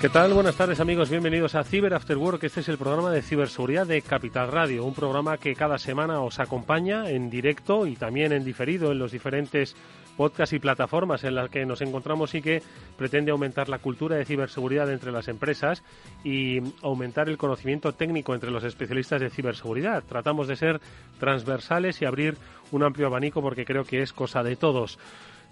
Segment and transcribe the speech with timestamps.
[0.00, 0.32] ¿Qué tal?
[0.32, 2.44] Buenas tardes amigos, bienvenidos a Cyber After Work.
[2.44, 6.38] Este es el programa de ciberseguridad de Capital Radio, un programa que cada semana os
[6.38, 9.74] acompaña en directo y también en diferido en los diferentes
[10.16, 12.62] podcasts y plataformas en las que nos encontramos y que
[12.96, 15.82] pretende aumentar la cultura de ciberseguridad entre las empresas
[16.22, 20.04] y aumentar el conocimiento técnico entre los especialistas de ciberseguridad.
[20.04, 20.80] Tratamos de ser
[21.18, 22.36] transversales y abrir
[22.70, 24.96] un amplio abanico porque creo que es cosa de todos.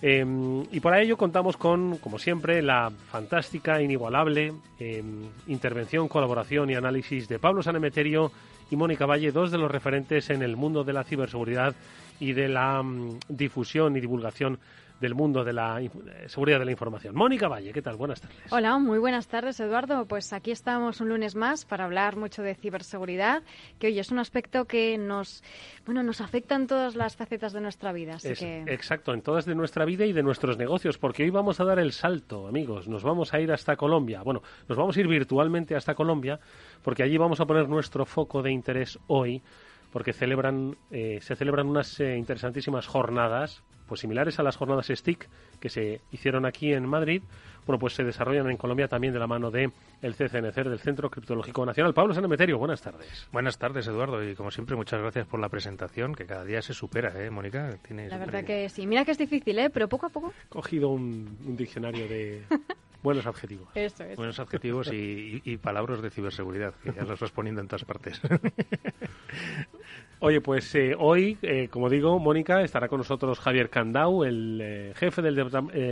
[0.02, 6.74] Em, y por ello contamos con, como siempre, la fantástica, inigualable em, intervención, colaboración y
[6.74, 8.30] análisis de Pablo Sanemeterio
[8.70, 11.74] y Mónica Valle, dos de los referentes en el mundo de la ciberseguridad
[12.20, 14.58] y de la mm, difusión y divulgación
[15.00, 15.90] del mundo de la eh,
[16.26, 17.14] seguridad de la información.
[17.14, 17.96] Mónica Valle, ¿qué tal?
[17.96, 18.50] Buenas tardes.
[18.50, 20.06] Hola, muy buenas tardes, Eduardo.
[20.06, 23.42] Pues aquí estamos un lunes más para hablar mucho de ciberseguridad,
[23.78, 25.42] que hoy es un aspecto que nos,
[25.84, 28.16] bueno, nos afecta en todas las facetas de nuestra vida.
[28.66, 31.78] Exacto, en todas de nuestra vida y de nuestros negocios, porque hoy vamos a dar
[31.78, 32.88] el salto, amigos.
[32.88, 34.22] Nos vamos a ir hasta Colombia.
[34.22, 36.40] Bueno, nos vamos a ir virtualmente hasta Colombia,
[36.82, 39.42] porque allí vamos a poner nuestro foco de interés hoy
[39.92, 45.28] porque celebran, eh, se celebran unas eh, interesantísimas jornadas, pues similares a las jornadas STIC
[45.60, 47.22] que se hicieron aquí en Madrid,
[47.66, 49.70] bueno, pues se desarrollan en Colombia también de la mano de
[50.00, 51.94] el CCNC, del Centro Criptológico Nacional.
[51.94, 53.28] Pablo Sanemeterio, buenas tardes.
[53.32, 56.74] Buenas tardes, Eduardo, y como siempre, muchas gracias por la presentación, que cada día se
[56.74, 57.76] supera, ¿eh, Mónica?
[57.90, 58.86] la verdad que sí.
[58.86, 59.70] Mira que es difícil, ¿eh?
[59.70, 60.32] Pero poco a poco.
[60.44, 62.42] He cogido un diccionario de
[63.02, 63.68] Buenos adjetivos.
[64.16, 68.20] Buenos adjetivos y, palabras de ciberseguridad, que ya los vas poniendo en todas partes.
[70.20, 74.92] Oye, pues eh, hoy, eh, como digo, Mónica, estará con nosotros Javier Candau, el eh,
[74.96, 75.36] jefe del,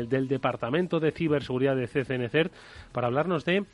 [0.09, 2.53] del Departamento de Ciberseguridad de CCNCERT,
[2.93, 3.65] para hablarnos de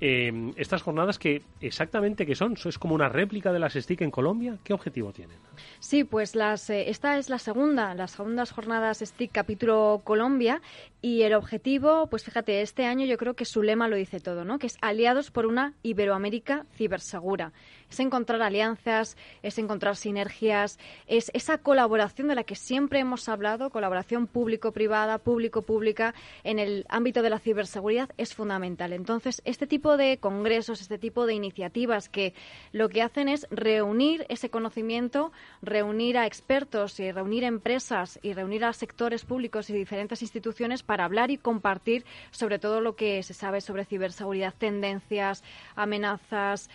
[0.00, 4.10] eh, estas jornadas que exactamente qué son, es como una réplica de las STIC en
[4.10, 5.36] Colombia, ¿qué objetivo tienen?
[5.78, 10.60] Sí, pues las, eh, esta es la segunda, las segundas jornadas STIC capítulo Colombia
[11.00, 14.44] y el objetivo, pues fíjate, este año yo creo que su lema lo dice todo,
[14.44, 14.58] ¿no?
[14.58, 17.52] Que es aliados por una Iberoamérica cibersegura
[17.94, 23.70] es encontrar alianzas, es encontrar sinergias, es esa colaboración de la que siempre hemos hablado,
[23.70, 28.92] colaboración público-privada, público-pública en el ámbito de la ciberseguridad es fundamental.
[28.92, 32.34] Entonces, este tipo de congresos, este tipo de iniciativas que
[32.72, 38.64] lo que hacen es reunir ese conocimiento, reunir a expertos y reunir empresas y reunir
[38.64, 43.34] a sectores públicos y diferentes instituciones para hablar y compartir sobre todo lo que se
[43.34, 45.44] sabe sobre ciberseguridad, tendencias,
[45.76, 46.70] amenazas,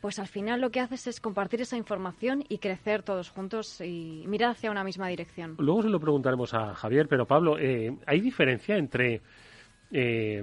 [0.00, 4.24] pues al final lo que haces es compartir esa información y crecer todos juntos y
[4.26, 5.56] mirar hacia una misma dirección.
[5.58, 9.20] Luego se lo preguntaremos a Javier, pero Pablo, eh, ¿hay diferencia entre
[9.90, 10.42] eh,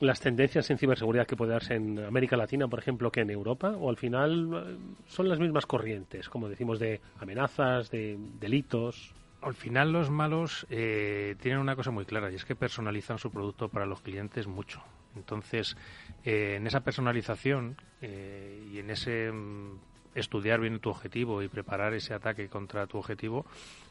[0.00, 3.70] las tendencias en ciberseguridad que puede darse en América Latina, por ejemplo, que en Europa?
[3.78, 4.76] ¿O al final eh,
[5.06, 9.12] son las mismas corrientes, como decimos, de amenazas, de delitos?
[9.40, 13.68] Al final los malos tienen una cosa muy clara y es que personalizan su producto
[13.68, 14.82] para los clientes mucho.
[15.18, 15.76] Entonces,
[16.24, 19.78] eh, en esa personalización eh, y en ese mm,
[20.14, 23.44] estudiar bien tu objetivo y preparar ese ataque contra tu objetivo,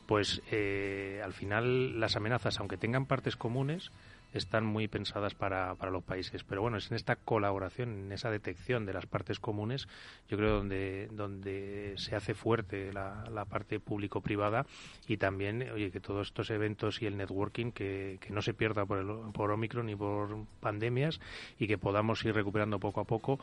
[0.06, 3.92] pues eh, al final las amenazas, aunque tengan partes comunes,
[4.38, 6.44] están muy pensadas para, para los países.
[6.44, 9.88] Pero bueno, es en esta colaboración, en esa detección de las partes comunes,
[10.30, 14.66] yo creo donde, donde se hace fuerte la, la parte público-privada
[15.08, 18.86] y también, oye, que todos estos eventos y el networking que, que no se pierda
[18.86, 21.20] por, el, por Omicron ni por pandemias
[21.60, 23.40] y que podamos ir recuperando poco a poco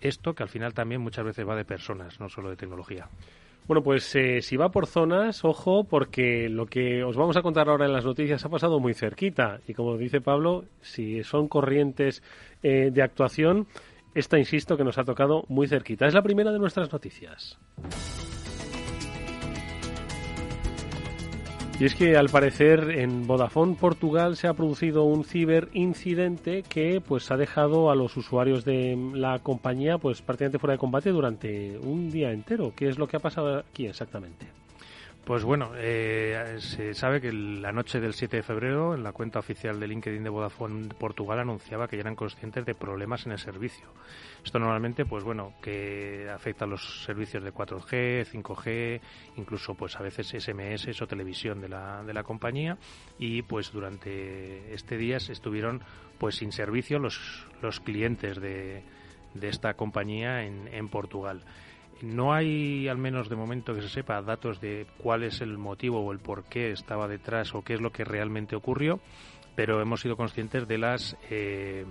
[0.00, 3.08] esto que al final también muchas veces va de personas, no solo de tecnología.
[3.66, 7.68] Bueno, pues eh, si va por zonas, ojo, porque lo que os vamos a contar
[7.68, 9.60] ahora en las noticias ha pasado muy cerquita.
[9.68, 12.22] Y como dice Pablo, si son corrientes
[12.62, 13.68] eh, de actuación,
[14.14, 16.06] esta, insisto, que nos ha tocado muy cerquita.
[16.06, 17.58] Es la primera de nuestras noticias.
[21.80, 27.30] Y es que al parecer en Vodafone Portugal se ha producido un ciberincidente que pues
[27.30, 32.10] ha dejado a los usuarios de la compañía pues prácticamente fuera de combate durante un
[32.10, 32.74] día entero.
[32.76, 34.44] ¿Qué es lo que ha pasado aquí exactamente?
[35.30, 39.38] Pues bueno, eh, se sabe que la noche del 7 de febrero, en la cuenta
[39.38, 43.38] oficial de LinkedIn de Vodafone Portugal anunciaba que ya eran conscientes de problemas en el
[43.38, 43.86] servicio.
[44.44, 49.00] Esto normalmente, pues bueno, que afecta a los servicios de 4G, 5G,
[49.36, 52.76] incluso pues a veces SMS o televisión de la, de la compañía
[53.16, 55.80] y pues durante este día estuvieron
[56.18, 58.82] pues sin servicio los, los clientes de,
[59.34, 61.44] de esta compañía en, en Portugal.
[62.02, 66.00] No hay, al menos de momento que se sepa, datos de cuál es el motivo
[66.00, 69.00] o el por qué estaba detrás o qué es lo que realmente ocurrió,
[69.54, 71.84] pero hemos sido conscientes de las eh,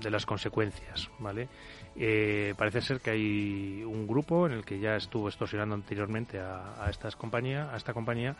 [0.00, 1.48] de las consecuencias, ¿vale?
[1.96, 6.86] Eh, parece ser que hay un grupo en el que ya estuvo extorsionando anteriormente a,
[6.90, 8.36] estas compañía, a esta compañía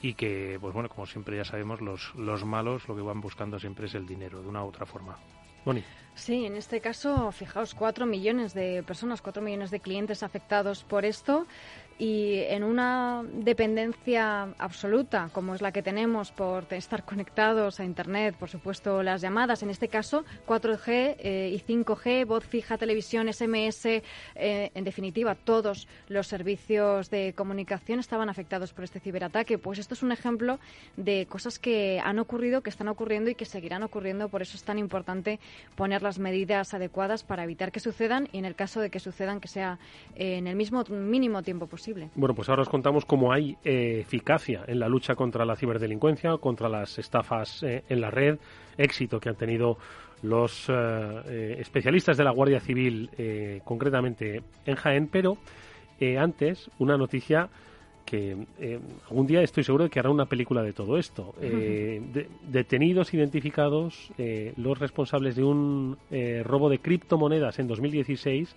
[0.00, 3.58] y que, pues bueno, como siempre ya sabemos, los, los malos lo que van buscando
[3.58, 5.16] siempre es el dinero, de una u otra forma.
[5.64, 5.82] Boni.
[6.20, 11.06] Sí, en este caso, fijaos, cuatro millones de personas, cuatro millones de clientes afectados por
[11.06, 11.46] esto
[12.00, 18.36] y en una dependencia absoluta como es la que tenemos por estar conectados a Internet,
[18.38, 23.84] por supuesto las llamadas, en este caso 4G eh, y 5G, voz fija, televisión, SMS,
[23.84, 24.02] eh,
[24.34, 29.58] en definitiva todos los servicios de comunicación estaban afectados por este ciberataque.
[29.58, 30.58] Pues esto es un ejemplo
[30.96, 34.30] de cosas que han ocurrido, que están ocurriendo y que seguirán ocurriendo.
[34.30, 35.38] Por eso es tan importante
[35.76, 39.40] poner las medidas adecuadas para evitar que sucedan y en el caso de que sucedan
[39.40, 39.78] que sea
[40.14, 41.89] en el mismo mínimo tiempo posible.
[42.14, 46.36] Bueno, pues ahora os contamos cómo hay eh, eficacia en la lucha contra la ciberdelincuencia,
[46.38, 48.38] contra las estafas eh, en la red,
[48.76, 49.78] éxito que han tenido
[50.22, 53.10] los eh, especialistas de la Guardia Civil,
[53.64, 55.38] concretamente en Jaén, pero
[56.18, 57.48] antes una noticia
[58.04, 58.36] que
[59.08, 61.34] algún día estoy seguro de que hará una película de todo esto.
[61.40, 64.12] De, detenidos, identificados,
[64.56, 65.96] los responsables de un
[66.44, 68.54] robo de criptomonedas en 2016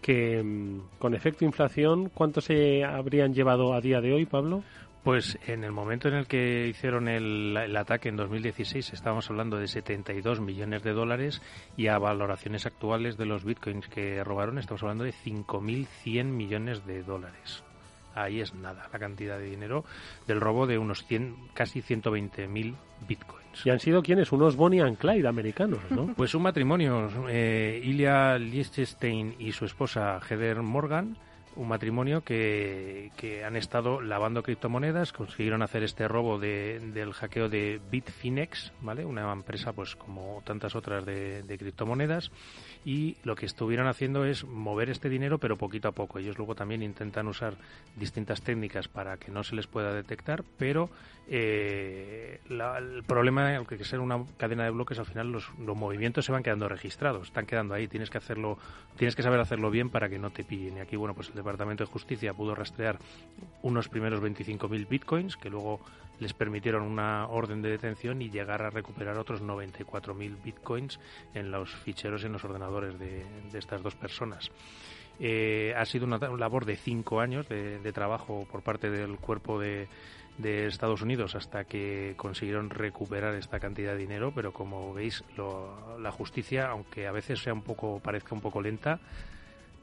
[0.00, 4.62] que mm, con efecto inflación, ¿cuánto se habrían llevado a día de hoy, Pablo?
[5.04, 9.68] Pues en el momento en el que hicieron el, ataque en 2016 estábamos hablando de
[9.68, 11.40] 72 millones de dólares
[11.76, 17.02] y a valoraciones actuales de los bitcoins que robaron estamos hablando de 5.100 millones de
[17.02, 17.62] dólares.
[18.14, 19.84] Ahí es nada la cantidad de dinero
[20.26, 22.74] del robo de unos 100, casi 120.000
[23.06, 23.37] bitcoins.
[23.64, 26.14] Y han sido quienes, unos Bonnie and Clyde americanos, ¿no?
[26.16, 31.16] Pues un matrimonio, eh, Ilya Liechtenstein y su esposa Heather Morgan,
[31.58, 37.48] un matrimonio que, que, han estado lavando criptomonedas, consiguieron hacer este robo de, del hackeo
[37.48, 39.04] de Bitfinex, ¿vale?
[39.04, 42.30] Una empresa, pues como tantas otras de, de, criptomonedas,
[42.84, 46.20] y lo que estuvieron haciendo es mover este dinero, pero poquito a poco.
[46.20, 47.54] Ellos luego también intentan usar
[47.96, 50.90] distintas técnicas para que no se les pueda detectar, pero
[51.30, 55.76] eh, la, el problema, aunque que ser una cadena de bloques, al final los, los,
[55.76, 57.86] movimientos se van quedando registrados, están quedando ahí.
[57.86, 58.58] Tienes que hacerlo,
[58.96, 60.78] tienes que saber hacerlo bien para que no te pillen.
[60.78, 62.98] Y aquí, bueno, pues el Departamento de Justicia pudo rastrear
[63.62, 65.80] unos primeros 25.000 bitcoins que luego
[66.20, 71.00] les permitieron una orden de detención y llegar a recuperar otros 94.000 bitcoins
[71.32, 74.50] en los ficheros en los ordenadores de, de estas dos personas.
[75.20, 79.58] Eh, ha sido una, labor de cinco años de, de trabajo por parte del cuerpo
[79.58, 79.88] de,
[80.38, 85.98] de Estados Unidos hasta que consiguieron recuperar esta cantidad de dinero, pero como veis, lo,
[85.98, 89.00] la justicia, aunque a veces sea un poco, parezca un poco lenta,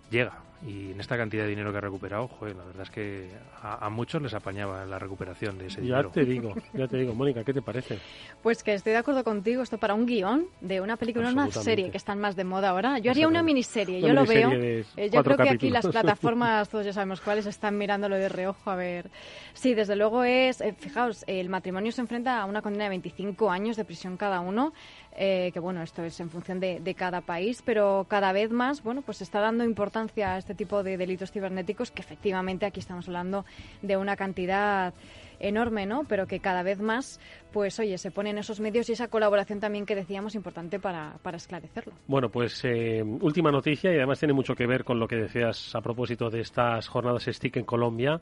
[0.09, 0.45] llega.
[0.65, 3.29] Y en esta cantidad de dinero que ha recuperado, joder, la verdad es que
[3.61, 6.09] a, a muchos les apañaba la recuperación de ese ya dinero.
[6.09, 7.99] Ya te digo, ya te digo, Mónica, ¿qué te parece?
[8.41, 11.91] Pues que estoy de acuerdo contigo, esto para un guion de una película, una serie
[11.91, 12.97] que están más de moda ahora.
[12.99, 14.83] Yo haría una miniserie, una yo miniserie lo veo.
[14.97, 15.49] Eh, yo creo capítulos.
[15.49, 19.11] que aquí las plataformas, todos ya sabemos cuáles, están mirándolo de reojo a ver.
[19.53, 23.51] Sí, desde luego es, eh, fijaos, el matrimonio se enfrenta a una condena de 25
[23.51, 24.73] años de prisión cada uno.
[25.17, 28.83] Eh, que bueno, esto es en función de, de, cada país, pero cada vez más,
[28.83, 33.07] bueno, pues está dando importancia a este tipo de delitos cibernéticos que efectivamente aquí estamos
[33.07, 33.45] hablando
[33.81, 34.93] de una cantidad
[35.39, 36.03] enorme, ¿no?
[36.07, 37.19] Pero que cada vez más,
[37.51, 41.37] pues oye, se ponen esos medios y esa colaboración también que decíamos importante para, para
[41.37, 41.93] esclarecerlo.
[42.07, 45.73] Bueno, pues eh, última noticia y además tiene mucho que ver con lo que decías
[45.75, 48.21] a propósito de estas jornadas STIC en Colombia.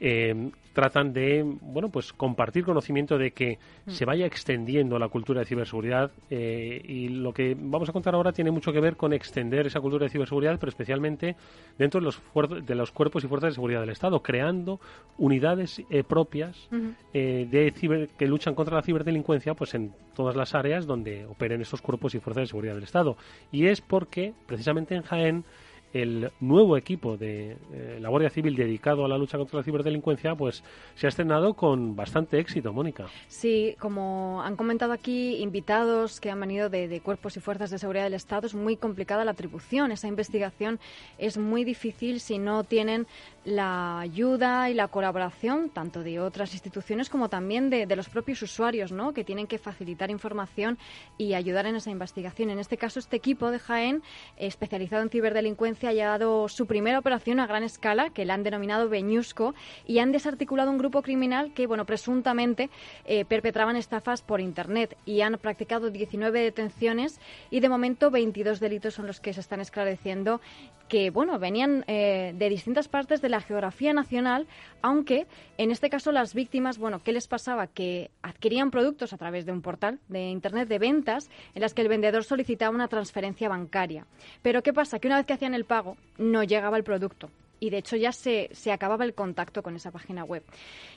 [0.00, 3.90] Eh, tratan de bueno pues compartir conocimiento de que mm.
[3.90, 8.32] se vaya extendiendo la cultura de ciberseguridad eh, y lo que vamos a contar ahora
[8.32, 11.36] tiene mucho que ver con extender esa cultura de ciberseguridad pero especialmente
[11.78, 12.22] dentro de los
[12.64, 14.80] de los cuerpos y fuerzas de seguridad del Estado creando
[15.18, 16.68] unidades eh, propias
[17.12, 21.60] eh, de ciber, que luchan contra la ciberdelincuencia pues en todas las áreas donde operen
[21.60, 23.16] esos cuerpos y fuerzas de seguridad del Estado
[23.50, 25.44] y es porque precisamente en Jaén
[25.92, 30.34] el nuevo equipo de eh, la Guardia Civil dedicado a la lucha contra la ciberdelincuencia,
[30.34, 30.62] pues
[30.94, 33.06] se ha estrenado con bastante éxito, Mónica.
[33.28, 38.04] Sí, como han comentado aquí invitados que han venido de, cuerpos y fuerzas de seguridad
[38.04, 39.90] del Estado, es muy complicada la atribución.
[39.92, 40.78] Esa investigación
[41.18, 43.06] es muy difícil si no tienen
[43.44, 48.92] la ayuda y la colaboración tanto de otras instituciones como también de, los propios usuarios,
[48.92, 49.12] ¿no?
[49.12, 50.78] que tienen que facilitar información
[51.16, 52.50] y ayudar en esa investigación.
[52.50, 54.02] En este caso, este equipo de Jaén,
[54.36, 58.88] especializado en ciberdelincuencia, ha llevado su primera operación a gran escala, que la han denominado
[58.88, 59.54] Beñusco,
[59.86, 62.70] y han desarticulado un grupo criminal que, bueno, presuntamente
[63.06, 67.20] eh, perpetraban estafas por Internet y han practicado 19 detenciones
[67.50, 70.40] y, de momento, 22 delitos son los que se están esclareciendo
[70.88, 74.46] que, bueno, venían eh, de distintas partes de la geografía nacional,
[74.82, 75.26] aunque
[75.58, 77.66] en este caso las víctimas, bueno, ¿qué les pasaba?
[77.66, 81.82] Que adquirían productos a través de un portal de Internet de ventas en las que
[81.82, 84.06] el vendedor solicitaba una transferencia bancaria.
[84.42, 84.98] Pero ¿qué pasa?
[84.98, 88.10] Que una vez que hacían el pago, no llegaba el producto y de hecho ya
[88.12, 90.42] se, se, acababa el contacto con esa página web.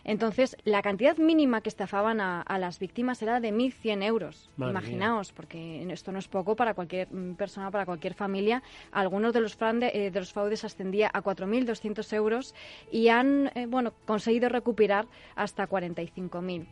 [0.04, 4.50] Entonces, la cantidad mínima que estafaban a, las víctimas era de 1.100 euros.
[4.58, 8.64] Imaginaos, porque esto no es poco para cualquier mm, persona, para cualquier familia.
[8.92, 12.56] Algunos de los, fraude, eh, de los fraudes ascendía a 4.200 euros
[12.92, 15.06] y han eh, bueno, conseguido recuperar
[15.36, 16.66] hasta 45.000.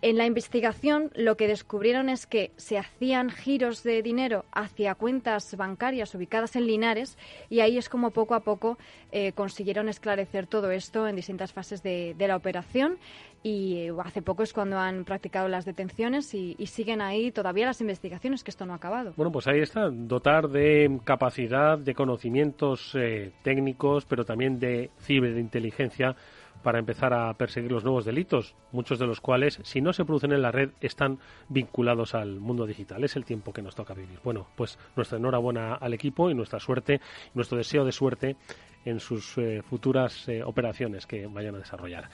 [0.00, 5.56] En la investigación lo que descubrieron es que se hacían giros de dinero hacia cuentas
[5.56, 7.18] bancarias ubicadas en Linares
[7.50, 8.78] y ahí es como poco a poco
[9.10, 12.98] eh, consiguieron esclarecer todo esto en distintas fases de, la operación
[13.42, 17.80] y eh, hace poco es cuando han practicado las detenciones y, siguen ahí todavía las
[17.80, 19.14] investigaciones, que esto no ha acabado.
[19.16, 26.14] Bueno, pues ahí está, dotar de capacidad, de conocimientos eh, técnicos, pero también de ciberinteligencia
[26.62, 30.32] para empezar a perseguir los nuevos delitos, muchos de los cuales, si no se producen
[30.32, 33.04] en la red, están vinculados al mundo digital.
[33.04, 34.18] Es el tiempo que nos toca vivir.
[34.24, 37.00] Bueno, pues nuestra enhorabuena al equipo y nuestra suerte,
[37.34, 38.36] nuestro deseo de suerte
[38.84, 42.08] en sus eh, futuras eh, operaciones que vayan a desarrollar.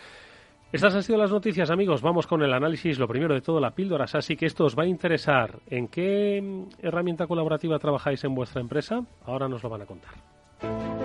[0.72, 2.02] Estas han sido las noticias, amigos.
[2.02, 2.98] Vamos con el análisis.
[2.98, 5.60] Lo primero de todo, la píldora así que esto os va a interesar.
[5.68, 9.06] ¿En qué mm, herramienta colaborativa trabajáis en vuestra empresa?
[9.24, 11.03] Ahora nos lo van a contar.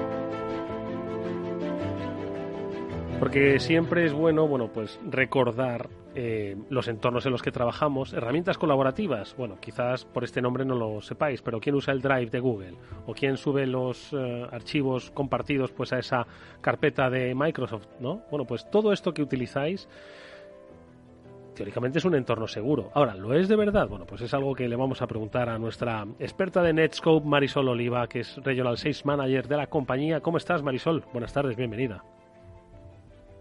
[3.19, 8.57] Porque siempre es bueno, bueno, pues recordar eh, los entornos en los que trabajamos, herramientas
[8.57, 9.35] colaborativas.
[9.37, 12.75] Bueno, quizás por este nombre no lo sepáis, pero quién usa el Drive de Google
[13.05, 16.25] o quién sube los eh, archivos compartidos, pues a esa
[16.61, 18.21] carpeta de Microsoft, ¿no?
[18.31, 19.89] Bueno, pues todo esto que utilizáis
[21.55, 22.89] teóricamente es un entorno seguro.
[22.93, 23.89] Ahora, ¿lo es de verdad?
[23.89, 27.67] Bueno, pues es algo que le vamos a preguntar a nuestra experta de Netscope, Marisol
[27.67, 30.21] Oliva, que es Regional Sales Manager de la compañía.
[30.21, 31.03] ¿Cómo estás, Marisol?
[31.11, 32.01] Buenas tardes, bienvenida.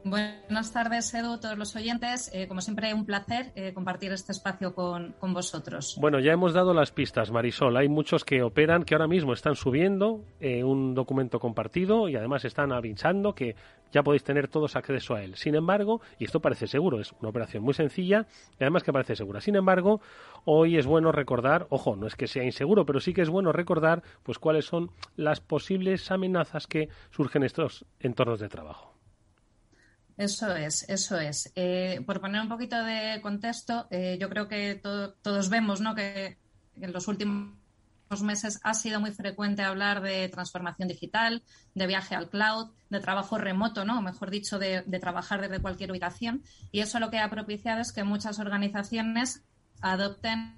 [0.09, 2.31] Buenas tardes, Edu, todos los oyentes.
[2.33, 5.99] Eh, como siempre, un placer eh, compartir este espacio con, vosotros.
[6.01, 7.77] Bueno, ya hemos dado las pistas, Marisol.
[7.77, 12.47] Hay muchos que operan que ahora mismo están subiendo eh, un documento compartido y además
[12.47, 13.55] están avisando que
[13.93, 15.37] ya podéis tener todos acceso a él.
[15.37, 18.27] Sin embargo, y esto parece seguro, es una operación muy sencilla
[18.59, 19.43] y además que parece segura.
[19.43, 20.01] Sin embargo,
[20.45, 23.53] hoy es bueno recordar, ojo, no es que sea inseguro, pero sí que es bueno
[23.53, 28.88] recordar pues cuáles son las posibles amenazas que surgen en estos entornos de trabajo.
[30.19, 31.53] Eso es, eso es.
[31.55, 35.95] Eh, por poner un poquito de contexto, eh, yo creo que todos vemos ¿no?
[35.95, 36.39] que
[36.81, 37.55] en los últimos
[38.21, 41.45] meses ha sido muy frecuente hablar de transformación digital,
[41.77, 43.99] de viaje al cloud, de trabajo remoto, ¿no?
[43.99, 46.43] O mejor dicho, de, trabajar desde cualquier ubicación.
[46.73, 49.45] Y eso lo que ha propiciado es que muchas organizaciones
[49.83, 50.57] adopten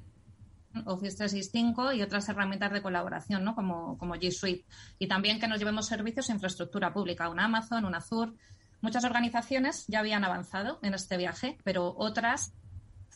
[0.86, 3.54] Office 365 y otras herramientas de colaboración, ¿no?
[3.54, 4.64] Como, como G Suite.
[4.98, 8.32] Y también que nos llevemos servicios e infraestructura pública, un Amazon, un Azure,
[8.80, 12.52] Muchas organizaciones ya habían avanzado en este viaje, pero otras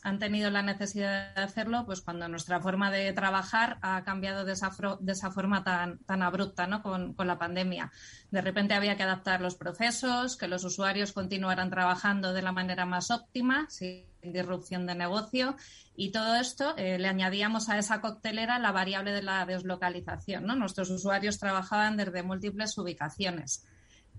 [0.05, 4.53] han tenido la necesidad de hacerlo pues cuando nuestra forma de trabajar ha cambiado de
[4.53, 6.83] esa, de esa forma tan, abrupta ¿no?
[6.83, 7.91] con, la pandemia.
[8.29, 12.85] De repente había que adaptar los procesos, que los usuarios continuaran trabajando de la manera
[12.85, 15.55] más óptima, sin disrupción de negocio,
[15.95, 20.45] y todo esto eh, le añadíamos a esa coctelera la variable de la deslocalización.
[20.45, 20.55] ¿no?
[20.55, 23.65] Nuestros usuarios trabajaban desde múltiples ubicaciones.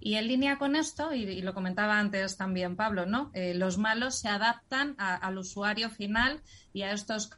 [0.01, 3.31] Y en línea con esto, y, lo comentaba antes también Pablo, ¿no?
[3.35, 7.31] Eh, los malos se adaptan al usuario final y a estos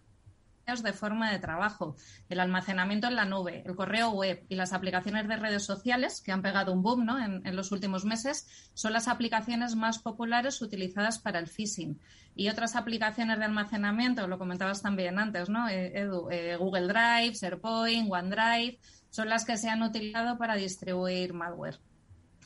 [0.77, 1.97] de forma de trabajo,
[2.29, 6.31] el almacenamiento en la nube, el correo web y las aplicaciones de redes sociales, que
[6.31, 7.19] han pegado un boom ¿no?
[7.19, 11.99] en, los últimos meses, son las aplicaciones más populares utilizadas para el phishing.
[12.37, 15.69] Y otras aplicaciones de almacenamiento, lo comentabas también antes, ¿no?
[15.69, 21.33] Eh, Edu, eh, Google Drive, SharePoint, OneDrive, son las que se han utilizado para distribuir
[21.33, 21.81] malware.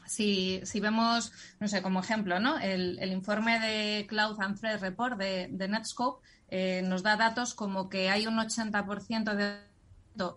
[0.06, 2.58] Si, si, vemos, no sé, como ejemplo, ¿no?
[2.58, 7.88] El, informe de Cloud and Threat Report de, de Netscope eh, nos da datos como
[7.88, 9.72] que hay un 80% de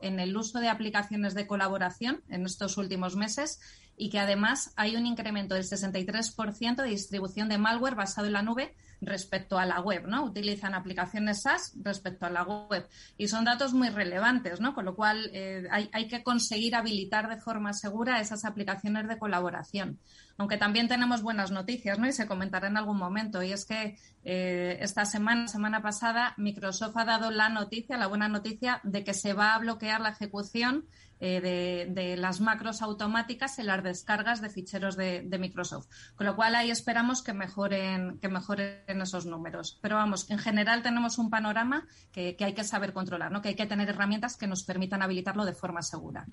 [0.01, 3.59] en el uso de aplicaciones de colaboración en estos últimos meses
[3.97, 8.41] y que además hay un incremento del 63% de distribución de malware basado en la
[8.41, 10.23] nube respecto a la web, ¿no?
[10.23, 12.87] Utilizan aplicaciones SaaS respecto a la web.
[13.17, 14.73] Y son datos muy relevantes, ¿no?
[14.73, 19.17] Con lo cual eh, hay, hay, que conseguir habilitar de forma segura esas aplicaciones de
[19.17, 19.99] colaboración.
[20.37, 22.07] Aunque también tenemos buenas noticias, ¿no?
[22.07, 23.41] Y se comentará en algún momento.
[23.41, 28.27] Y es que eh, esta semana, semana pasada, Microsoft ha dado la noticia, la buena
[28.27, 30.85] noticia, de que se va a bloquear la ejecución
[31.19, 35.87] eh, de, las macros automáticas en las descargas de ficheros de, Microsoft.
[36.15, 39.79] Con lo cual ahí esperamos que mejoren, que mejoren esos números.
[39.81, 43.41] Pero vamos, en general tenemos un panorama que, hay que saber controlar, ¿no?
[43.41, 46.25] que hay que tener herramientas que nos permitan habilitarlo de forma segura.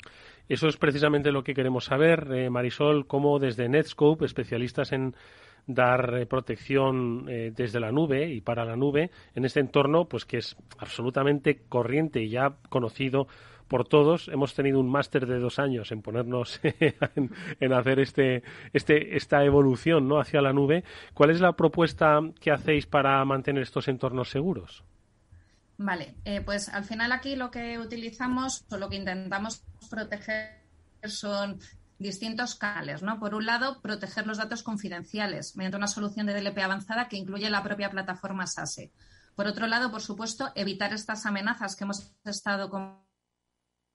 [0.48, 5.14] Eso es precisamente lo que queremos saber, eh, Marisol, cómo desde Netscope, especialistas en
[5.66, 10.38] dar eh, protección desde la nube y para la nube en este entorno pues que
[10.38, 13.28] es absolutamente corriente y ya conocido
[13.72, 14.28] por todos.
[14.28, 18.42] Hemos tenido un máster de dos años en ponernos en, hacer este,
[18.74, 20.20] este, esta evolución ¿no?
[20.20, 20.84] hacia la nube.
[21.14, 24.84] ¿Cuál es la propuesta que hacéis para mantener estos entornos seguros?
[25.78, 30.60] Vale, eh, pues al final aquí lo que utilizamos o lo que intentamos proteger
[31.04, 31.58] son
[31.98, 33.18] distintos canales, ¿no?
[33.18, 37.48] Por un lado, proteger los datos confidenciales mediante una solución de DLP avanzada que incluye
[37.48, 38.92] la propia plataforma SASE.
[39.34, 43.00] Por otro lado, por supuesto, evitar estas amenazas que hemos estado con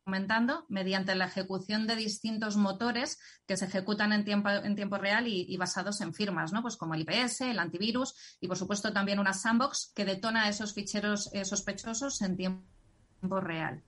[0.07, 5.27] comentando mediante la ejecución de distintos motores que se ejecutan en tiempo, en tiempo real
[5.27, 6.61] y, basados en firmas, ¿no?
[6.61, 10.73] Pues como el IPS, el antivirus y, por supuesto, también una sandbox que detona esos
[10.73, 13.83] ficheros eh, sospechosos en tiempo real.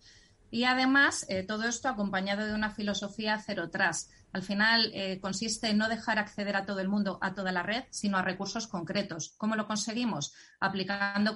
[0.51, 4.09] Y además, eh, todo esto acompañado de una filosofía cero tras.
[4.33, 7.63] Al final, eh, consiste en no dejar acceder a todo el mundo a toda la
[7.63, 9.35] red, sino a recursos concretos.
[9.37, 10.33] ¿Cómo lo conseguimos?
[10.59, 11.33] Aplicando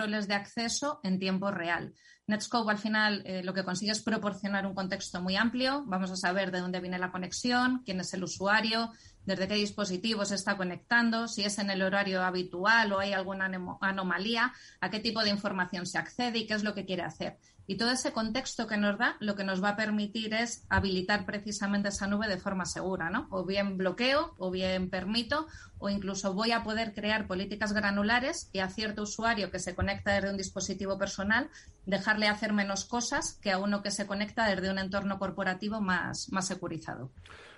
[0.00, 1.92] controles de acceso en tiempo real.
[2.26, 5.84] Netscope al final eh, lo que consigue es proporcionar un contexto muy amplio.
[5.86, 8.92] Vamos a saber de dónde viene la conexión, quién es el usuario,
[9.26, 13.50] desde qué dispositivo se está conectando, si es en el horario habitual o hay alguna
[13.82, 17.36] anomalía, a qué tipo de información se accede y qué es lo que quiere hacer.
[17.70, 21.24] Y todo ese contexto que nos da lo que nos va a permitir es habilitar
[21.24, 23.28] precisamente esa nube de forma segura, ¿no?
[23.30, 25.46] O bien bloqueo, o bien permito,
[25.78, 30.14] o incluso voy a poder crear políticas granulares y a cierto usuario que se conecta
[30.14, 31.48] desde un dispositivo personal,
[31.86, 36.28] dejarle hacer menos cosas que a uno que se conecta desde un entorno corporativo más,
[36.32, 37.12] más securizado.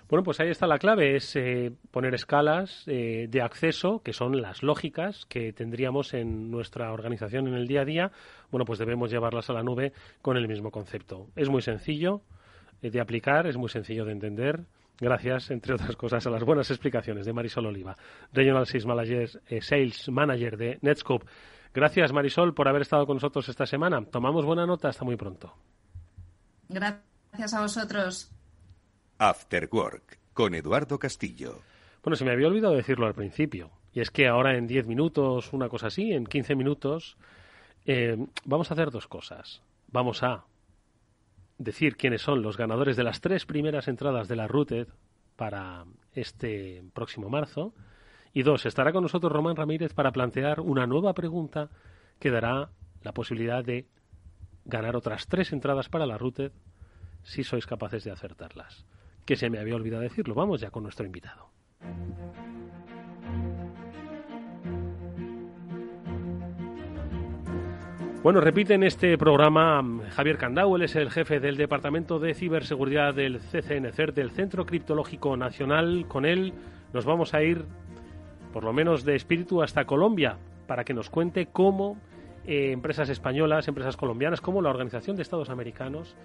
[0.09, 4.41] Bueno, pues ahí está la clave, es eh, poner escalas eh, de acceso, que son
[4.41, 8.11] las lógicas que tendríamos en nuestra organización en el día a día.
[8.51, 11.29] Bueno, pues debemos llevarlas a la nube con el mismo concepto.
[11.35, 12.21] Es muy sencillo
[12.81, 14.61] eh, de aplicar, es muy sencillo de entender.
[14.99, 17.97] Gracias, entre otras cosas, a las buenas explicaciones de Marisol Oliva,
[18.31, 19.29] Regional Sales Manager,
[19.61, 21.25] Sales Manager de Netscope.
[21.73, 24.05] Gracias, Marisol, por haber estado con nosotros esta semana.
[24.05, 24.89] Tomamos buena nota.
[24.89, 25.55] Hasta muy pronto.
[26.69, 28.31] Gracias a vosotros.
[29.23, 31.61] After Work con Eduardo Castillo.
[32.03, 33.71] Bueno, se me había olvidado decirlo al principio.
[33.93, 37.15] Y es que ahora en 10 minutos, una cosa así, en 15 minutos,
[37.85, 39.61] eh, vamos a hacer dos cosas.
[39.87, 40.43] Vamos a
[41.57, 44.89] decir quiénes son los ganadores de las tres primeras entradas de la Routed
[45.37, 47.73] para este próximo marzo.
[48.33, 51.69] Y dos, estará con nosotros Román Ramírez para plantear una nueva pregunta
[52.19, 52.71] que dará
[53.03, 53.87] la posibilidad de
[54.65, 56.51] ganar otras tres entradas para la Routed
[57.23, 58.85] si sois capaces de acertarlas
[59.25, 60.33] que se me había olvidado decirlo.
[60.33, 61.49] Vamos ya con nuestro invitado.
[68.23, 73.13] Bueno, repite en este programa Javier Candau, él es el jefe del Departamento de Ciberseguridad
[73.13, 76.05] del CCNCER, del Centro Criptológico Nacional.
[76.07, 76.53] Con él
[76.93, 77.65] nos vamos a ir,
[78.53, 81.97] por lo menos de espíritu, hasta Colombia, para que nos cuente cómo
[82.45, 86.15] eh, empresas españolas, empresas colombianas, como la Organización de Estados Americanos,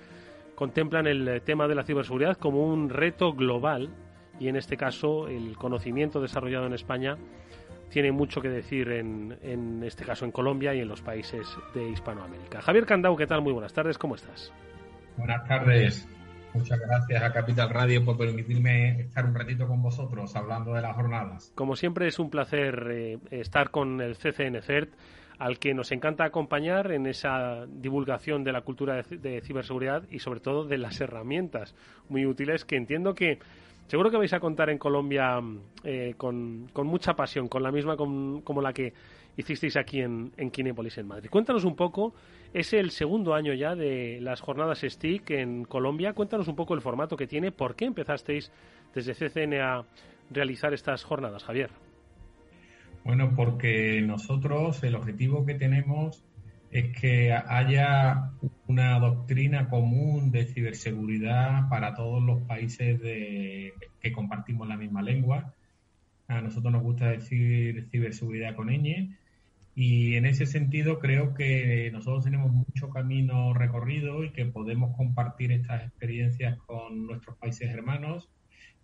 [0.58, 3.90] contemplan el eh, tema de la ciberseguridad como un reto global
[4.40, 7.16] y en este caso el conocimiento desarrollado en España
[7.90, 11.88] tiene mucho que decir en, en este caso en Colombia y en los países de
[11.90, 12.60] Hispanoamérica.
[12.60, 13.40] Javier Candau, ¿qué tal?
[13.40, 14.52] Muy buenas tardes, ¿cómo estás?
[15.16, 16.08] Buenas tardes.
[16.54, 20.96] Muchas gracias a Capital Radio por permitirme estar un ratito con vosotros hablando de las
[20.96, 21.52] jornadas.
[21.54, 24.90] Como siempre es un placer eh, estar con el CCN CERT
[25.38, 30.40] al que nos encanta acompañar en esa divulgación de la cultura de, ciberseguridad y sobre
[30.40, 31.74] todo de las herramientas
[32.08, 33.38] muy útiles que entiendo que
[33.86, 35.40] seguro que vais a contar en Colombia
[35.84, 38.92] eh, con, mucha pasión, con la misma como la que
[39.36, 41.30] hicisteis aquí en, en Kinépolis, en Madrid.
[41.30, 42.12] Cuéntanos un poco,
[42.52, 46.12] es el segundo año ya de las jornadas STIC en Colombia.
[46.12, 48.50] Cuéntanos un poco el formato que tiene, por qué empezasteis
[48.92, 49.84] desde CCN a
[50.30, 51.70] realizar estas jornadas, Javier.
[53.08, 56.22] Bueno, porque nosotros el objetivo que tenemos
[56.70, 58.32] es que haya
[58.66, 65.54] una doctrina común de ciberseguridad para todos los países que compartimos la misma lengua.
[66.26, 69.16] A nosotros nos gusta decir ciberseguridad con ñ.
[69.74, 75.50] Y en ese sentido creo que nosotros tenemos mucho camino recorrido y que podemos compartir
[75.50, 78.28] estas experiencias con nuestros países hermanos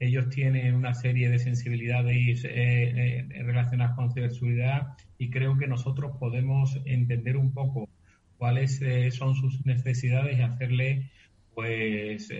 [0.01, 6.17] ellos tienen una serie de sensibilidades eh, eh, relacionadas con ciberseguridad y creo que nosotros
[6.19, 7.89] podemos entender un poco
[8.37, 11.11] cuáles eh, son sus necesidades y hacerle
[11.55, 12.31] pues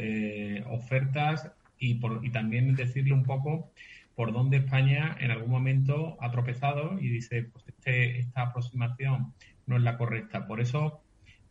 [0.67, 3.71] ofertas y, por, y también decirle un poco
[4.17, 9.33] por dónde España en algún momento ha tropezado y dice pues este, esta aproximación
[9.67, 10.49] no es la correcta.
[10.49, 11.01] Por eso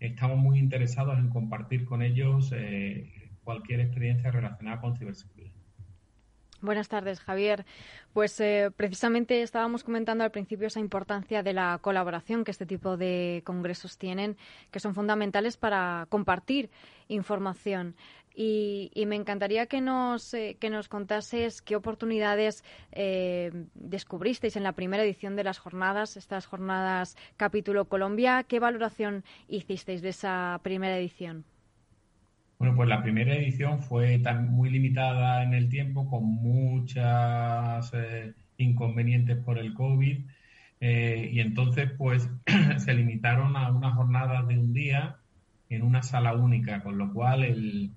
[0.02, 2.54] estamos muy interesados en compartir con ellos
[3.46, 5.53] cualquier experiencia relacionada con ciberseguridad.
[6.64, 7.66] Buenas tardes, Javier.
[8.14, 12.96] Pues eh, precisamente estábamos comentando al principio esa importancia de la colaboración que este tipo
[12.96, 14.38] de congresos tienen,
[14.72, 16.70] que son fundamentales para compartir
[17.10, 17.98] información.
[18.34, 24.72] Y, me encantaría que nos, eh, que nos contases qué oportunidades eh, descubristeis en la
[24.72, 28.44] primera edición de las jornadas, estas jornadas capítulo Colombia.
[28.44, 31.44] ¿Qué valoración hicisteis de esa primera edición?
[32.64, 37.04] Bueno, pues la primera edición fue tan muy limitada en el tiempo, con muchos
[37.94, 40.20] eh, inconvenientes por el COVID,
[40.80, 42.30] eh, y entonces pues
[42.78, 45.18] se limitaron a unas jornadas de un día
[45.70, 47.92] en una sala única, con lo cual el,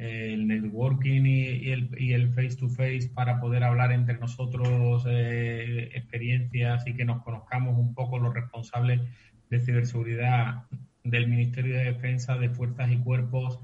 [0.00, 7.04] networking y, el, face to face para poder hablar entre nosotros eh, experiencias y que
[7.04, 9.00] nos conozcamos un poco los responsables
[9.48, 10.64] de ciberseguridad
[11.04, 13.60] del Ministerio de Defensa, de Fuerzas y Cuerpos,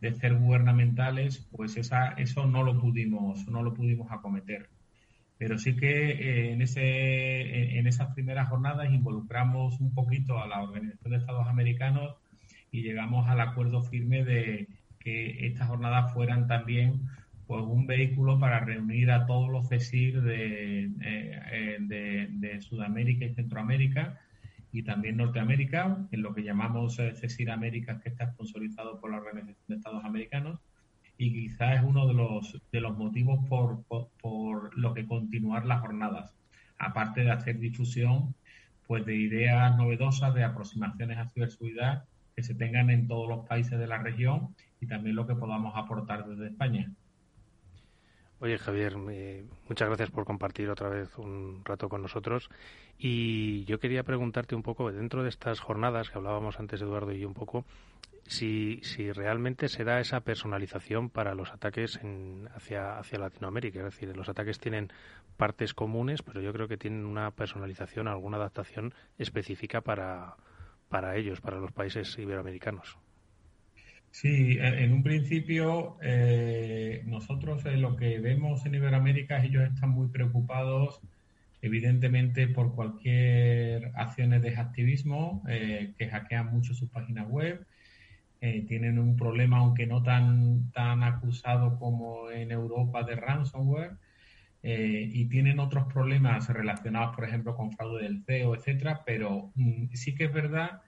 [0.00, 4.68] de ser gubernamentales, pues esa, eso no lo pudimos, no lo pudimos acometer.
[5.38, 10.62] Pero sí que eh, en, ese, en esas primeras jornadas involucramos un poquito a la
[10.62, 12.16] Organización de Estados Americanos
[12.70, 14.68] y llegamos al acuerdo firme de
[15.00, 17.02] que estas jornadas fueran también
[17.46, 23.34] pues, un vehículo para reunir a todos los CESIR eh, eh, de, de Sudamérica y
[23.34, 24.20] Centroamérica
[24.72, 29.18] y también Norteamérica, en lo que llamamos eh, CESIR América, que está sponsorizado por la
[29.18, 30.60] Organización de Estados Americanos,
[31.16, 33.82] y quizás es uno de los, de los motivos por,
[34.20, 36.34] por, lo que continuar las jornadas,
[36.78, 38.34] aparte de hacer difusión
[38.86, 42.04] pues de ideas novedosas, de aproximaciones a ciberseguridad
[42.34, 45.74] que se tengan en todos los países de la región y también lo que podamos
[45.76, 46.90] aportar desde España.
[48.40, 52.48] Oye, Javier, muchas gracias por compartir otra vez un rato con nosotros.
[52.96, 57.18] Y yo quería preguntarte un poco, dentro de estas jornadas que hablábamos antes Eduardo y
[57.18, 57.64] yo un poco,
[58.28, 63.80] si, si realmente se da esa personalización para los ataques en, hacia, hacia Latinoamérica.
[63.80, 64.92] Es decir, los ataques tienen
[65.36, 70.36] partes comunes, pero yo creo que tienen una personalización, alguna adaptación específica para,
[70.88, 72.98] para ellos, para los países iberoamericanos.
[74.10, 80.08] Sí, en un principio eh, nosotros eh, lo que vemos en Iberoamérica ellos están muy
[80.08, 81.00] preocupados
[81.62, 87.64] evidentemente por cualquier acciones de activismo eh, que hackean mucho sus páginas web.
[88.40, 93.96] tienen un problema, aunque no tan, tan acusado como en Europa, de ransomware.
[94.62, 99.02] y tienen otros problemas relacionados, por ejemplo, con fraude del CEO, etcétera.
[99.06, 100.82] Pero mm, sí que es verdad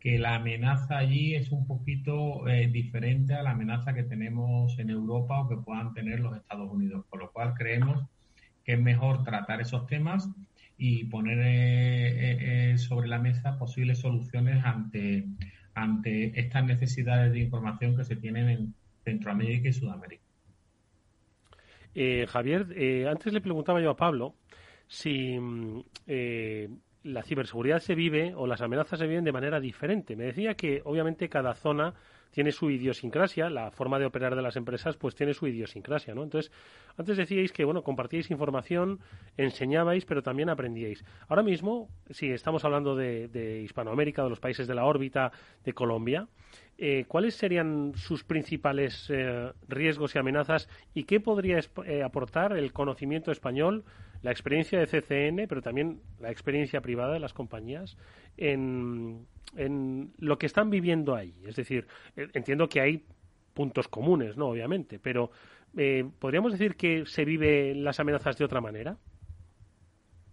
[0.00, 4.88] que la amenaza allí es un poquito eh, diferente a la amenaza que tenemos en
[4.88, 8.02] Europa o que puedan tener los Estados Unidos, por lo cual creemos
[8.64, 10.30] que es mejor tratar esos temas
[10.78, 15.26] y poner eh, eh, sobre la mesa posibles soluciones ante,
[15.74, 20.22] ante estas necesidades de información que se tienen en Centroamérica y Sudamérica.
[22.28, 24.34] Javier, antes le preguntaba yo a Pablo
[24.86, 25.82] si mm,
[27.02, 30.16] la ciberseguridad se vive o las amenazas se viven de manera diferente.
[30.16, 31.94] Me decía que obviamente cada zona
[32.30, 36.22] tiene su idiosincrasia, la forma de operar de las empresas pues tiene su idiosincrasia, ¿no?
[36.22, 36.52] Entonces,
[36.96, 39.00] antes decíais que, bueno, compartíais información,
[39.36, 41.04] enseñabais, pero también aprendíais.
[41.28, 45.32] Ahora mismo, si estamos hablando de, Hispanoamérica, de los países de la órbita,
[45.64, 46.28] de Colombia,
[46.78, 51.60] eh, ¿cuáles serían sus principales eh, riesgos y amenazas y qué podría
[52.04, 53.84] aportar el conocimiento español,
[54.22, 57.96] la experiencia de CCN, pero también la experiencia privada de las compañías
[58.36, 61.34] en, en lo que están viviendo ahí?
[61.46, 63.04] Es decir, entiendo que hay
[63.54, 64.48] puntos comunes, ¿no?
[64.48, 65.30] Obviamente, pero
[66.18, 68.96] ¿podríamos decir que se viven las amenazas de otra manera?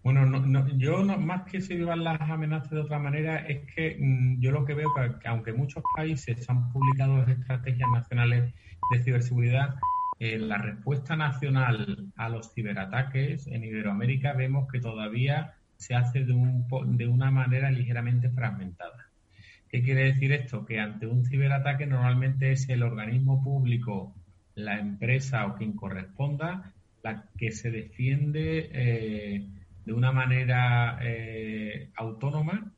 [0.03, 3.97] Bueno, no, yo no, más que se vivan las amenazas de otra manera, es que
[3.99, 8.53] mm, yo lo que veo que, que aunque muchos países han publicado estrategias nacionales
[8.91, 9.75] de ciberseguridad,
[10.19, 16.33] eh, la respuesta nacional a los ciberataques en Iberoamérica vemos que todavía se hace de,
[16.33, 19.09] un, de una manera ligeramente fragmentada.
[19.69, 20.65] ¿Qué quiere decir esto?
[20.65, 24.15] Que ante un ciberataque normalmente es el organismo público,
[24.55, 29.45] la empresa o quien corresponda, la que se defiende eh,
[29.85, 32.71] de una manera eh, autónoma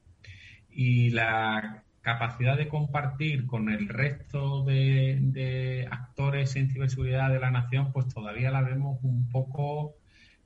[0.69, 7.91] y la capacidad de compartir con el resto de, actores en ciberseguridad de la nación,
[7.91, 9.95] pues todavía la vemos un poco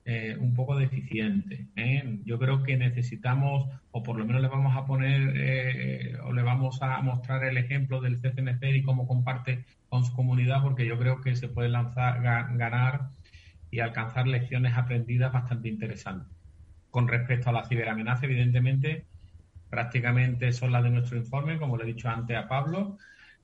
[0.04, 1.66] eh, un poco deficiente.
[1.76, 2.18] ¿eh?
[2.26, 6.82] Yo creo que necesitamos, o por lo menos le vamos a poner, o le vamos
[6.82, 11.22] a mostrar el ejemplo del CCNC y cómo comparte con su comunidad, porque yo creo
[11.22, 13.08] que se puede lanzar, ganar
[13.70, 16.30] y alcanzar lecciones aprendidas bastante interesantes.
[16.90, 19.06] Con respecto a la ciberamenaza, evidentemente,
[19.74, 22.96] prácticamente son las de nuestro informe, como le he dicho antes a Pablo.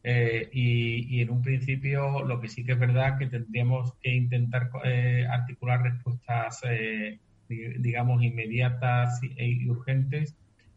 [0.05, 4.71] Eh, y, en un principio, lo que sí que es verdad que tendríamos que intentar
[4.85, 10.37] eh, articular respuestas, eh, digamos, inmediatas y, urgentes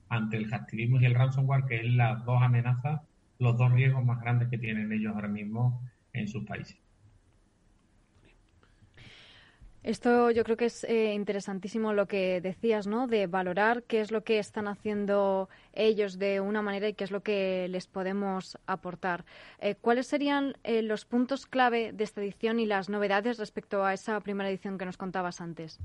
[0.10, 3.02] ante el hacktivismo y el ransomware, que es las dos amenazas,
[3.38, 5.82] los dos riesgos más grandes que tienen ellos ahora mismo
[6.13, 6.83] en sus países.
[9.84, 13.06] Esto yo creo que es eh, interesantísimo lo que decías, ¿no?
[13.06, 17.12] De valorar qué es lo que están haciendo ellos de una manera y qué es
[17.12, 19.26] lo que les podemos aportar.
[19.60, 23.93] Eh, ¿Cuáles serían eh, los puntos clave de esta edición y las novedades respecto a
[23.93, 25.82] esa primera edición que nos contabas antes?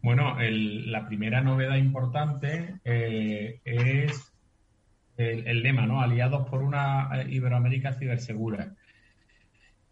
[0.00, 4.32] Bueno, la primera novedad importante es
[5.16, 6.00] el, el, lema, ¿no?
[6.00, 8.76] Aliados por una Iberoamérica cibersegura.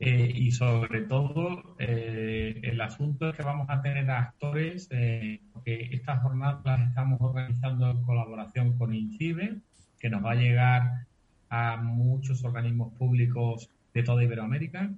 [0.07, 5.89] Eh, y sobre todo, eh, el asunto es que vamos a tener actores, eh, porque
[5.93, 9.61] estas jornadas las estamos organizando en colaboración con INCIBE,
[9.99, 11.07] que nos va a llegar
[11.49, 14.91] a muchos organismos públicos de toda Iberoamérica.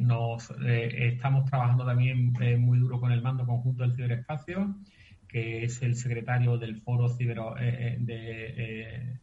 [0.00, 4.74] nos estamos trabajando también muy duro con el mando conjunto del ciberespacio,
[5.28, 7.54] que es el secretario del Foro Cibero,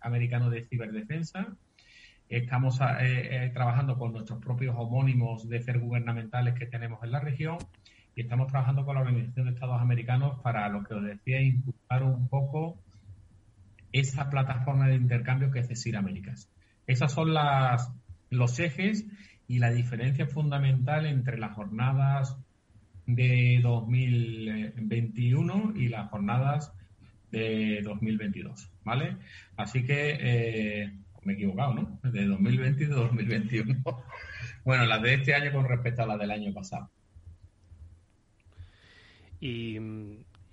[0.02, 1.58] Americano de Ciberdefensa
[2.30, 7.20] Estamos eh, eh, trabajando con nuestros propios homónimos de ser gubernamentales que tenemos en la
[7.20, 7.58] región
[8.16, 12.04] y estamos trabajando con la Organización de Estados Americanos para lo que os decía, impulsar
[12.04, 12.78] un poco
[13.92, 16.50] esa plataforma de intercambio que es CECIR Américas.
[16.88, 17.92] Esas son las,
[18.30, 19.06] los ejes
[19.48, 22.38] y la diferencia fundamental entre las jornadas
[23.06, 26.74] de 2021 y las jornadas
[27.32, 29.18] de 2022, ¿vale?
[29.58, 30.94] Así que eh,
[31.26, 32.00] me he equivocado, ¿no?
[32.04, 33.82] De 2020 y de 2021.
[34.66, 36.90] bueno, las de este año con respecto a las del año pasado.
[39.40, 39.78] Y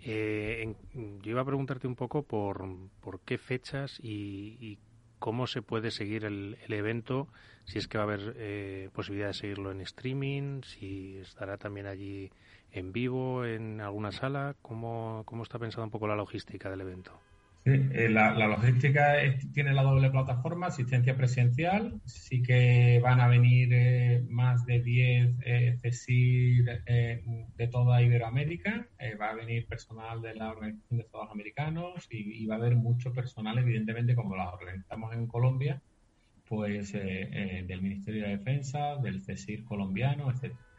[0.02, 2.64] eh, yo iba a preguntarte un poco por,
[3.00, 4.78] por qué fechas y,
[5.18, 7.28] cómo se puede seguir el, evento,
[7.66, 11.86] si es que va a haber eh, posibilidad de seguirlo en streaming, si estará también
[11.86, 12.30] allí
[12.72, 17.20] en vivo, en alguna sala, ¿cómo, cómo está pensada un poco la logística del evento?
[17.62, 19.16] Sí, eh, la, logística
[19.52, 22.00] tiene la doble plataforma, asistencia presencial.
[22.06, 27.22] Sí que van a venir eh, más de 10 eh, CESIR eh,
[27.56, 28.88] de toda Iberoamérica.
[29.20, 33.12] va a venir personal de la Organización de Estados Americanos y, va a haber mucho
[33.12, 35.82] personal, evidentemente, como las organizamos en Colombia,
[36.48, 40.69] pues del Ministerio de Defensa, del CESIR colombiano, etcétera.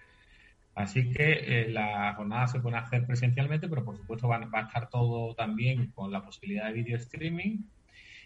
[0.76, 4.90] Así que eh, la jornada se puede hacer presencialmente, pero por supuesto va, a estar
[4.90, 7.60] todo también con la posibilidad de video streaming.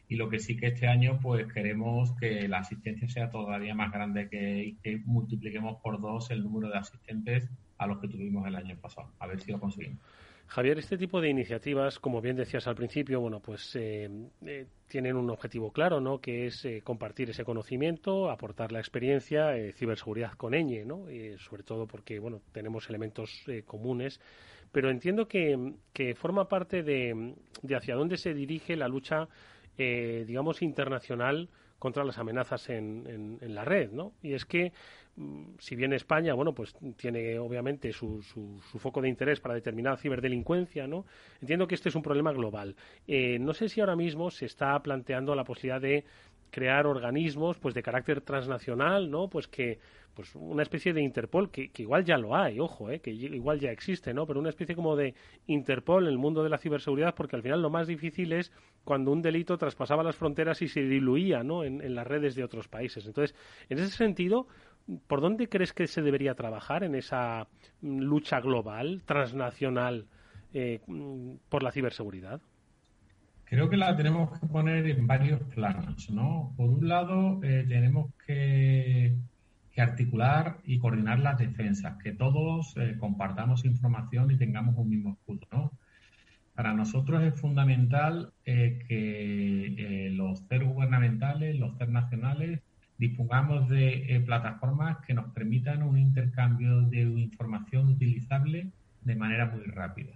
[0.07, 3.91] Y lo que sí que este año, pues queremos que la asistencia sea todavía más
[3.91, 8.55] grande, que, que multipliquemos por dos el número de asistentes a los que tuvimos el
[8.55, 9.11] año pasado.
[9.19, 9.99] A ver si lo conseguimos.
[10.47, 14.09] Javier, este tipo de iniciativas, como bien decías al principio, bueno, pues eh,
[14.45, 16.19] eh, tienen un objetivo claro, ¿no?
[16.19, 21.05] Que es eh, compartir ese conocimiento, aportar la experiencia, ciberseguridad con ñ, ¿no?
[21.39, 24.19] sobre todo porque, bueno, tenemos elementos comunes,
[24.71, 25.73] pero entiendo que,
[26.15, 27.33] forma parte de,
[27.75, 29.27] hacia dónde se dirige la lucha,
[29.77, 34.13] digamos, internacional contra las amenazas en, en, la red, ¿no?
[34.23, 34.71] Y es que
[35.17, 39.97] mm, si bien España, bueno, pues tiene obviamente su, su, foco de interés para determinada
[39.97, 41.05] ciberdelincuencia, ¿no?
[41.41, 42.75] Entiendo que este es un problema global.
[43.07, 46.05] Eh, no sé si ahora mismo se está planteando la posibilidad de
[46.49, 49.29] crear organismos pues de carácter transnacional, ¿no?
[49.29, 49.79] Pues que
[50.15, 52.99] pues una especie de Interpol que, igual ya lo hay, ojo, ¿eh?
[52.99, 54.25] que igual ya existe, ¿no?
[54.25, 55.13] Pero una especie como de
[55.47, 58.51] Interpol en el mundo de la ciberseguridad, porque al final lo más difícil es
[58.83, 61.63] cuando un delito traspasaba las fronteras y se diluía, ¿no?
[61.63, 63.05] En, las redes de otros países.
[63.05, 63.35] Entonces,
[63.69, 64.47] en ese sentido,
[65.07, 67.47] ¿por dónde crees que se debería trabajar en esa
[67.81, 70.07] mm, lucha global, transnacional,
[70.53, 72.41] eh, mm, por la ciberseguridad?
[73.45, 76.53] Creo que la tenemos que poner en varios planos, ¿no?
[76.57, 79.15] Por un lado, eh, tenemos que,
[79.81, 85.71] articular y coordinar las defensas, que todos eh, compartamos información y tengamos un mismo escudo.
[86.53, 92.61] Para nosotros es fundamental eh, que los CER gubernamentales, los CER nacionales,
[92.97, 100.13] dispongamos de plataformas que nos permitan un intercambio de información utilizable de manera muy rápida.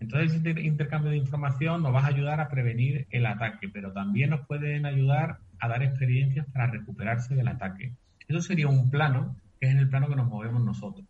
[0.00, 4.30] Entonces, este intercambio de información nos va a ayudar a prevenir el ataque, pero también
[4.30, 7.92] nos pueden ayudar a dar experiencias para recuperarse del ataque.
[8.30, 11.04] Eso sería un plano, que es en el plano que nos movemos nosotros.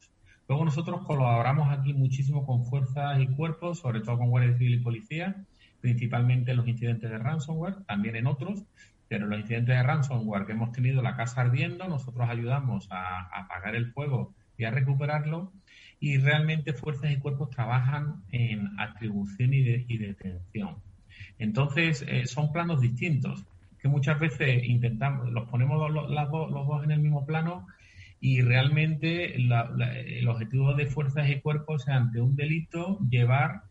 [0.49, 4.83] Luego nosotros colaboramos aquí muchísimo con fuerzas y cuerpos, sobre todo con Guardia Civil y
[4.83, 5.37] Policía,
[5.83, 8.65] principalmente en los incidentes de ransomware, también en otros,
[9.07, 13.77] pero los incidentes de ransomware que hemos tenido la casa ardiendo, nosotros ayudamos a apagar
[13.77, 15.53] el fuego y a recuperarlo
[16.01, 19.63] y realmente fuerzas y cuerpos trabajan en atribución y,
[19.99, 20.77] detención.
[21.39, 23.45] Entonces, eh, son planos distintos,
[23.81, 27.67] que muchas veces intentamos, los ponemos los, dos en el mismo plano
[28.21, 33.63] y realmente el objetivo de fuerzas y cuerpos es ante un delito llevar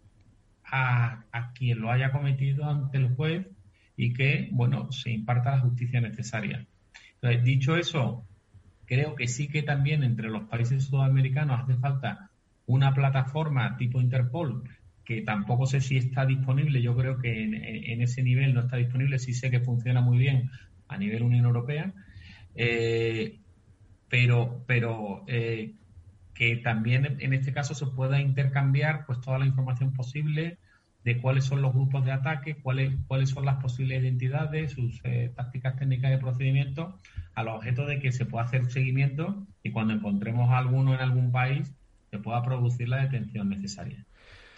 [0.63, 3.47] a, a, quien lo haya cometido ante el juez
[3.95, 6.65] y que, bueno, se imparta la justicia necesaria.
[7.15, 8.25] Entonces, dicho eso,
[8.85, 12.29] creo que sí que también entre los países sudamericanos hace falta
[12.65, 14.63] una plataforma tipo Interpol
[15.09, 19.17] que tampoco sé si está disponible, yo creo que en, ese nivel no está disponible,
[19.17, 20.51] sí sé que funciona muy bien
[20.87, 21.91] a nivel Unión Europea,
[22.53, 23.39] eh,
[24.07, 25.73] pero, pero eh,
[26.35, 30.59] que también en este caso se pueda intercambiar pues toda la información posible
[31.03, 35.33] de cuáles son los grupos de ataque, cuáles, cuáles son las posibles identidades, sus eh,
[35.35, 36.99] tácticas técnicas de procedimiento,
[37.33, 41.73] al objeto de que se pueda hacer seguimiento y cuando encontremos alguno en algún país
[42.11, 44.05] se pueda producir la detención necesaria.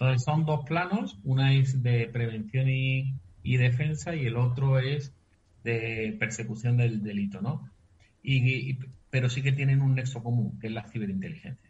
[0.02, 5.14] Entonces son dos planos, una es de prevención y, defensa y el otro es
[5.64, 7.70] de persecución del delito, ¿no?
[8.24, 8.80] y,
[9.12, 11.70] pero sí que tienen un nexo común, que es la ciberinteligencia.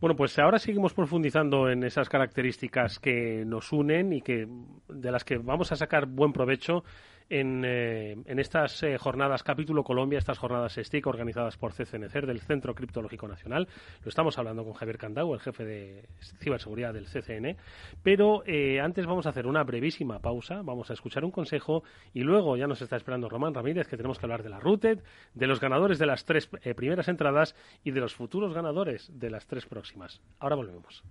[0.00, 4.48] Bueno, pues ahora seguimos profundizando en esas características que nos unen y que
[4.88, 6.82] de las que vamos a sacar buen provecho
[7.28, 12.40] en, eh, en estas eh, jornadas Capítulo Colombia, estas jornadas STIC organizadas por CCNCER del
[12.40, 13.68] Centro Criptológico Nacional.
[14.02, 16.08] Lo estamos hablando con Javier Candau, el jefe de
[16.38, 17.56] ciberseguridad del CCN.
[18.02, 21.82] Pero eh, antes vamos a hacer una brevísima pausa, vamos a escuchar un consejo
[22.12, 25.00] y luego ya nos está esperando Román Ramírez, que tenemos que hablar de la RUTED,
[25.34, 29.46] de los ganadores de las tres primeras entradas y de los futuros ganadores de las
[29.46, 30.20] tres próximas.
[30.38, 31.02] Ahora volvemos.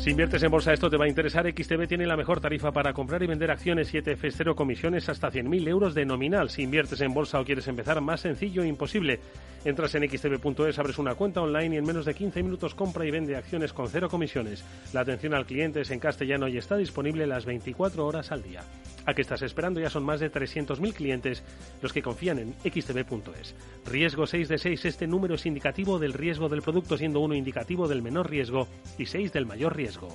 [0.00, 1.46] Si inviertes en bolsa, esto te va a interesar.
[1.46, 5.68] XTB tiene la mejor tarifa para comprar y vender acciones 7F, cero comisiones hasta 100.000
[5.68, 6.48] euros de nominal.
[6.48, 9.20] Si inviertes en bolsa o quieres empezar, más sencillo e imposible.
[9.64, 13.10] Entras en xtb.es, abres una cuenta online y en menos de 15 minutos compra y
[13.10, 14.64] vende acciones con cero comisiones.
[14.92, 18.62] La atención al cliente es en castellano y está disponible las 24 horas al día.
[19.06, 19.80] ¿A qué estás esperando?
[19.80, 21.42] Ya son más de 300.000 clientes
[21.82, 23.54] los que confían en xtb.es.
[23.86, 24.84] Riesgo 6 de 6.
[24.84, 28.66] Este número es indicativo del riesgo del producto, siendo uno indicativo del menor riesgo
[28.98, 30.08] y 6 del mayor riesgo.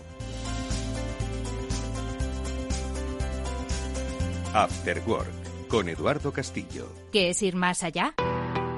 [4.54, 6.88] After Work con Eduardo Castillo.
[7.12, 8.14] ¿Qué es ir más allá?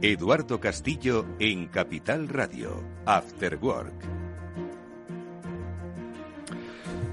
[0.00, 3.94] Eduardo Castillo en Capital Radio, After Work.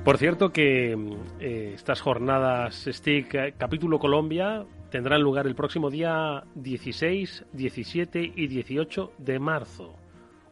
[0.04, 0.94] Por cierto que
[1.40, 8.46] eh, estas jornadas STIC eh, capítulo Colombia tendrán lugar el próximo día 16, 17 y
[8.46, 9.96] 18 de marzo,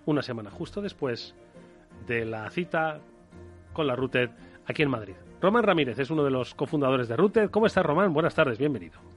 [0.07, 1.35] una semana justo después
[2.07, 2.99] de la cita
[3.73, 4.31] con la RUTED
[4.65, 5.13] aquí en Madrid.
[5.39, 7.51] Román Ramírez es uno de los cofundadores de RUTED.
[7.51, 8.11] ¿Cómo estás, Román?
[8.11, 9.12] Buenas tardes, bienvenido.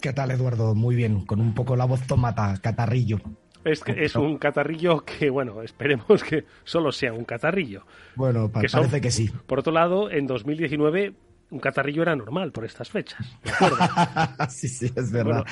[0.00, 0.74] ¿Qué tal, Eduardo?
[0.74, 3.18] Muy bien, con un poco la voz tomata, catarrillo.
[3.64, 7.84] Es, que es un catarrillo que, bueno, esperemos que solo sea un catarrillo.
[8.14, 9.30] Bueno, parece que sí.
[9.46, 11.14] Por otro lado, en 2019
[11.50, 13.26] un catarrillo era normal por estas fechas.
[14.50, 15.44] sí, sí, es verdad.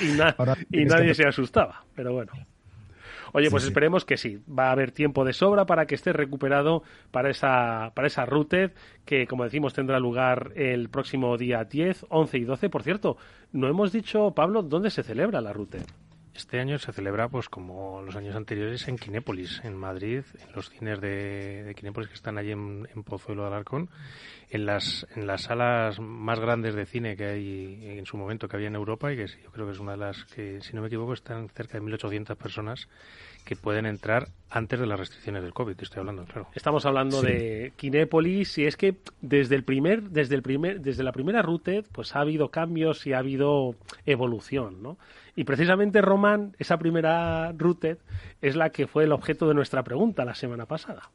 [0.71, 2.31] y, nadie se asustaba, pero bueno.
[3.33, 4.39] Oye, pues esperemos que sí.
[4.47, 8.71] Va a haber tiempo de sobra para que esté recuperado para esa, para esa RUTED,
[9.05, 12.69] que como decimos tendrá lugar el próximo día 10, 11 y 12.
[12.69, 13.17] Por cierto,
[13.51, 15.83] no hemos dicho, Pablo, dónde se celebra la RUTED.
[16.37, 20.69] Este año se celebra, pues como los años anteriores, en Kinépolis, en Madrid, en los
[20.69, 23.89] cines de, de Kinépolis que están allí en, en, Pozuelo de Alarcón,
[24.51, 28.55] en las, en las salas más grandes de cine que hay en su momento, que
[28.55, 30.81] había en Europa, y que yo creo que es una de las que, si no
[30.81, 32.87] me equivoco, están cerca de 1.800 personas
[33.43, 36.49] que pueden entrar antes de las restricciones del COVID, estoy hablando, claro.
[36.53, 41.13] Estamos hablando de Kinépolis y es que desde el primer, desde el primer, desde la
[41.13, 43.75] primera RUTED, pues ha habido cambios y ha habido
[44.05, 44.97] evolución, ¿no?
[45.37, 47.99] Y precisamente, Román, esa primera routed
[48.41, 51.11] es la que fue el objeto de nuestra pregunta la semana pasada.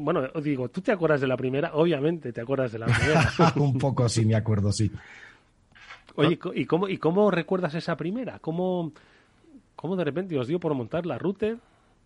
[0.00, 1.74] bueno, digo, ¿tú te acuerdas de la primera?
[1.74, 3.30] Obviamente te acuerdas de la primera.
[3.56, 4.90] Un poco sí, me acuerdo, sí.
[6.14, 8.38] Oye, ¿y cómo, ¿y cómo recuerdas esa primera?
[8.38, 8.92] ¿Cómo,
[9.76, 11.58] ¿Cómo de repente os dio por montar la routed?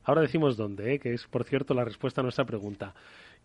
[0.02, 0.98] Ahora decimos dónde, ¿eh?
[0.98, 2.92] que es, por cierto, la respuesta a nuestra pregunta.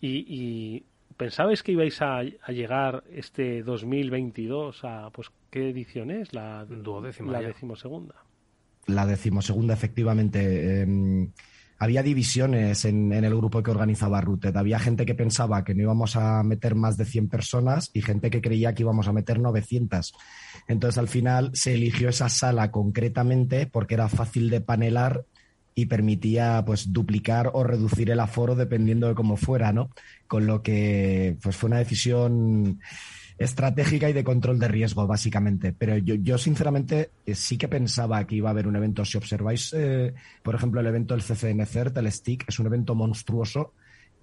[0.02, 0.84] y
[1.16, 6.34] ¿Pensabais que ibais a, llegar este 2022 a, pues, qué edición es?
[6.34, 7.32] La duodécima.
[7.32, 8.16] La decimosegunda.
[8.88, 10.82] La decimosegunda, efectivamente.
[10.82, 11.32] Em,
[11.80, 14.56] había divisiones en, el grupo que organizaba Routed.
[14.56, 18.30] Había gente que pensaba que no íbamos a meter más de 100 personas y gente
[18.30, 20.14] que creía que íbamos a meter 900.
[20.68, 25.26] Entonces, al final se eligió esa sala concretamente porque era fácil de panelar
[25.76, 29.92] y permitía pues duplicar o reducir el aforo dependiendo de cómo fuera, ¿no?
[30.26, 32.80] Con lo que pues fue una decisión
[33.38, 35.74] estratégica y de control de riesgo, básicamente.
[35.74, 39.06] Pero yo, yo sinceramente, eh, sí que pensaba que iba a haber un evento.
[39.06, 40.14] Si observáis, eh,
[40.44, 43.74] por ejemplo, el evento del CCNCERT, el STIC, es un evento monstruoso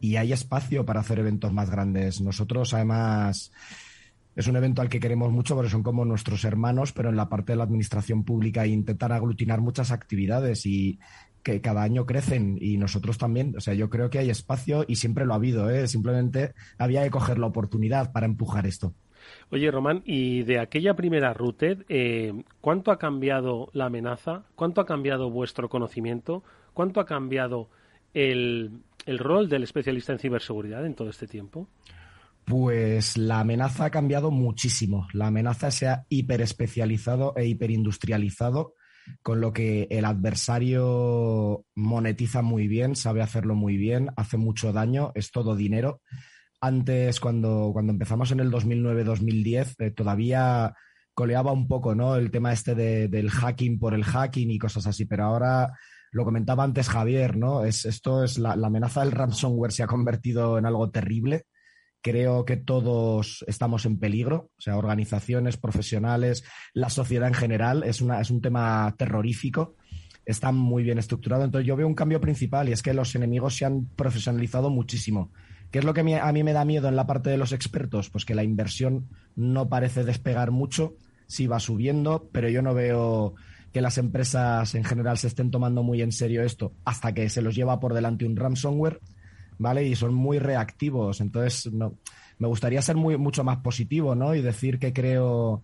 [0.00, 2.20] y hay espacio para hacer eventos más grandes.
[2.20, 3.52] Nosotros, además,
[4.34, 7.28] es un evento al que queremos mucho porque son como nuestros hermanos, pero en la
[7.28, 10.98] parte de la administración pública e intentar aglutinar muchas actividades y,
[11.44, 13.54] que cada año crecen y nosotros también.
[13.56, 15.70] O sea, yo creo que hay espacio y siempre lo ha habido.
[15.70, 15.86] ¿eh?
[15.86, 18.94] Simplemente había que coger la oportunidad para empujar esto.
[19.50, 24.44] Oye, Román, y de aquella primera RUTED, eh, ¿cuánto ha cambiado la amenaza?
[24.54, 26.42] ¿Cuánto ha cambiado vuestro conocimiento?
[26.72, 27.68] ¿Cuánto ha cambiado
[28.14, 28.70] el,
[29.06, 31.68] el rol del especialista en ciberseguridad en todo este tiempo?
[32.44, 35.08] Pues la amenaza ha cambiado muchísimo.
[35.12, 38.74] La amenaza se ha hiperespecializado e hiperindustrializado
[39.22, 45.12] con lo que el adversario monetiza muy bien, sabe hacerlo muy bien, hace mucho daño,
[45.14, 46.00] es todo dinero.
[46.66, 50.74] Antes, cuando, cuando empezamos en el 2009-2010, eh, todavía
[51.12, 52.16] coleaba un poco ¿no?
[52.16, 55.72] el tema este del hacking por el hacking y cosas así, pero ahora
[56.10, 57.64] lo comentaba antes Javier, ¿no?
[57.64, 61.46] Es, esto es la, la amenaza del ransomware se ha convertido en algo terrible
[62.04, 66.44] Creo que todos estamos en peligro, o sea, organizaciones, profesionales,
[66.74, 67.82] la sociedad en general.
[67.82, 69.76] Es, una, es un tema terrorífico,
[70.26, 71.44] está muy bien estructurado.
[71.44, 75.32] Entonces yo veo un cambio principal y es que los enemigos se han profesionalizado muchísimo.
[75.74, 78.08] ¿Qué es lo que a mí me da miedo en la parte de los expertos?
[78.08, 80.94] Pues que la inversión no parece despegar mucho,
[81.26, 83.34] sí va subiendo, pero yo no veo
[83.72, 87.42] que las empresas en general se estén tomando muy en serio esto hasta que se
[87.42, 89.00] los lleva por delante un ransomware
[89.58, 89.84] ¿vale?
[89.84, 91.20] Y son muy reactivos.
[91.20, 91.98] Entonces, no,
[92.38, 94.32] me gustaría ser muy, mucho más positivo, ¿no?
[94.36, 95.60] Y decir que creo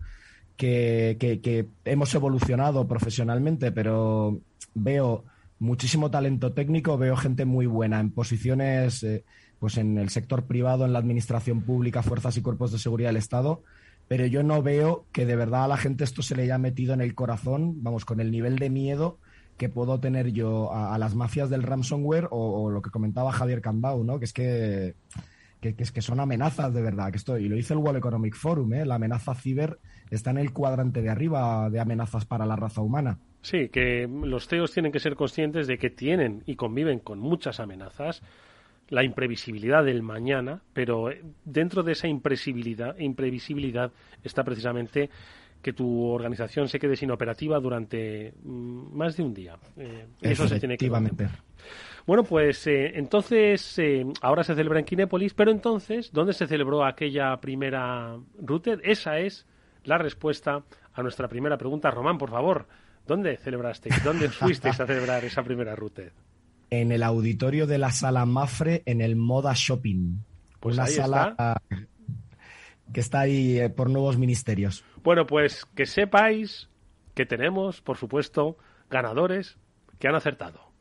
[0.57, 4.41] que, que, hemos evolucionado profesionalmente, pero
[4.73, 5.23] veo
[5.59, 9.23] muchísimo talento técnico, veo gente muy buena en posiciones, eh,
[9.61, 13.17] pues en el sector privado, en la administración pública, fuerzas y cuerpos de seguridad del
[13.17, 13.61] Estado,
[14.07, 16.95] pero yo no veo que de verdad a la gente esto se le haya metido
[16.95, 19.19] en el corazón, vamos, con el nivel de miedo
[19.57, 24.03] que puedo tener yo a, las mafias del ransomware o, lo que comentaba Javier Cambau,
[24.03, 24.17] ¿no?
[24.17, 24.95] Que es que,
[25.61, 27.11] es que son amenazas de verdad.
[27.11, 28.85] Que esto, y lo dice el World Economic Forum, ¿eh?
[28.87, 29.77] La amenaza ciber
[30.09, 33.19] está en el cuadrante de arriba de amenazas para la raza humana.
[33.43, 37.59] Sí, que los CEOs tienen que ser conscientes de que tienen y conviven con muchas
[37.59, 38.23] amenazas,
[38.91, 41.09] la imprevisibilidad del mañana, pero
[41.45, 45.09] dentro de esa imprevisibilidad, imprevisibilidad está precisamente
[45.61, 49.55] que tu organización se quede sin operativa durante mm, más de un día.
[49.77, 50.89] Eh, eso se tiene que
[52.05, 56.83] Bueno, pues eh, entonces eh, ahora se celebra en Kinépolis, pero entonces, ¿dónde se celebró
[56.83, 58.81] aquella primera routed?
[58.83, 59.45] Esa es
[59.85, 60.63] la respuesta
[60.93, 61.91] a nuestra primera pregunta.
[61.91, 62.67] Román, por favor,
[63.07, 64.03] ¿dónde celebrasteis?
[64.03, 66.11] ¿Dónde fuisteis a celebrar esa primera routed?
[66.71, 70.23] En el auditorio de la sala Mafre en el Moda Shopping.
[70.61, 71.61] Pues una sala
[72.93, 74.85] que está ahí por nuevos ministerios.
[75.03, 76.69] Bueno, pues que sepáis
[77.13, 78.57] que tenemos, por supuesto,
[78.89, 79.57] ganadores
[79.99, 80.71] que han acertado.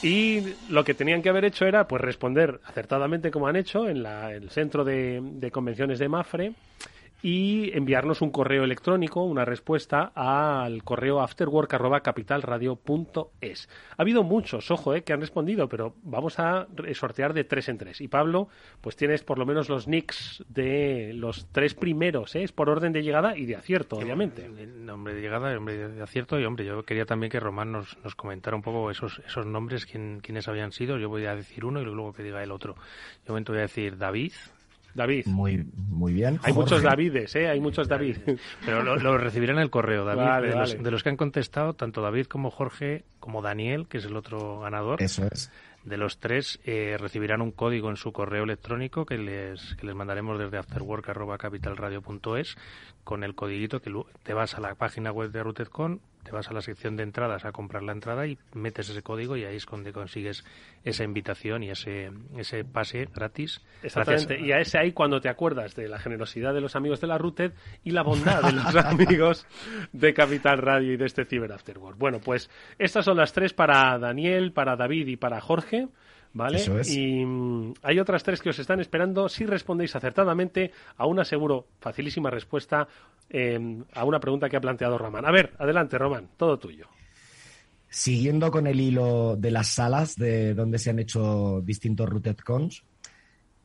[0.00, 4.04] Y lo que tenían que haber hecho era pues responder acertadamente como han hecho en
[4.04, 6.54] la, el centro de, de convenciones de Mafre
[7.22, 13.68] y enviarnos un correo electrónico, una respuesta al correo afterwork.capitalradio.es.
[13.96, 17.78] Ha habido muchos, ojo, eh, que han respondido, pero vamos a sortear de tres en
[17.78, 18.00] tres.
[18.00, 18.48] Y Pablo,
[18.80, 22.42] pues tienes por lo menos los nicks de los tres primeros, ¿eh?
[22.42, 24.48] es por orden de llegada y de acierto, obviamente.
[24.48, 28.16] Nombre de llegada, nombre de acierto y, hombre, yo quería también que Román nos, nos
[28.16, 30.98] comentara un poco esos, esos nombres, quién, quiénes habían sido.
[30.98, 32.74] Yo voy a decir uno y luego que diga el otro.
[33.26, 34.32] Yo voy a decir David,
[34.94, 35.26] David.
[35.26, 36.38] Muy, muy bien.
[36.42, 37.48] Hay muchos Davides, ¿eh?
[37.48, 38.16] Hay muchos David.
[38.64, 40.48] Pero lo, recibirán el correo, David.
[40.48, 44.04] de, Los, de, Los, que han contestado, tanto David como Jorge, como Daniel, que es
[44.04, 45.02] el otro ganador.
[45.02, 45.50] Eso es.
[45.84, 49.96] De los tres eh, recibirán un código en su correo electrónico que les, que les
[49.96, 52.56] mandaremos desde afterwork.capitalradio.es
[53.02, 53.90] con el codiguito que
[54.22, 57.44] te vas a la página web de RootedCon, te vas a la sección de entradas
[57.44, 60.44] a comprar la entrada y metes ese código y ahí es donde consigues
[60.84, 63.60] esa invitación y ese, ese pase gratis.
[63.82, 64.40] Exactamente.
[64.40, 67.18] Y a ese ahí cuando te acuerdas de la generosidad de los amigos de la
[67.18, 67.52] Rooted
[67.84, 69.46] y la bondad de los amigos
[69.92, 71.98] de Capital Radio y de este Cyber Afterwork.
[71.98, 75.88] Bueno, pues estas son las tres para Daniel, para David y para Jorge.
[76.34, 76.62] ¿Vale?
[76.86, 81.66] Y mm, hay otras tres que os están esperando si respondéis acertadamente a una seguro
[81.78, 82.88] facilísima respuesta
[83.28, 85.26] em, a una pregunta que ha planteado Román.
[85.26, 86.86] A ver, adelante, Román, todo tuyo.
[87.88, 92.84] Siguiendo con el hilo de las salas de donde se han hecho distintos Rooted Cons,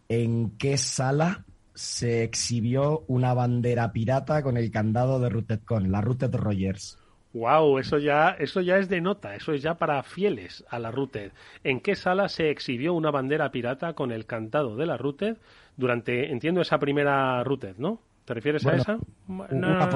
[0.10, 6.02] ¿en qué sala se exhibió una bandera pirata con el candado de Rooted Con, la
[6.02, 6.98] Rooted Rogers?
[7.34, 10.92] Wow, eso ya, eso ya es de nota, eso es ya para fieles a la
[10.92, 11.32] Rooted.
[11.64, 15.38] ¿En qué sala se exhibió una bandera pirata con el cantado de la Rooted
[15.76, 18.00] durante, entiendo, esa primera Rooted, ¿no?
[18.28, 18.98] ¿Te refieres a esa?
[19.26, 19.90] Una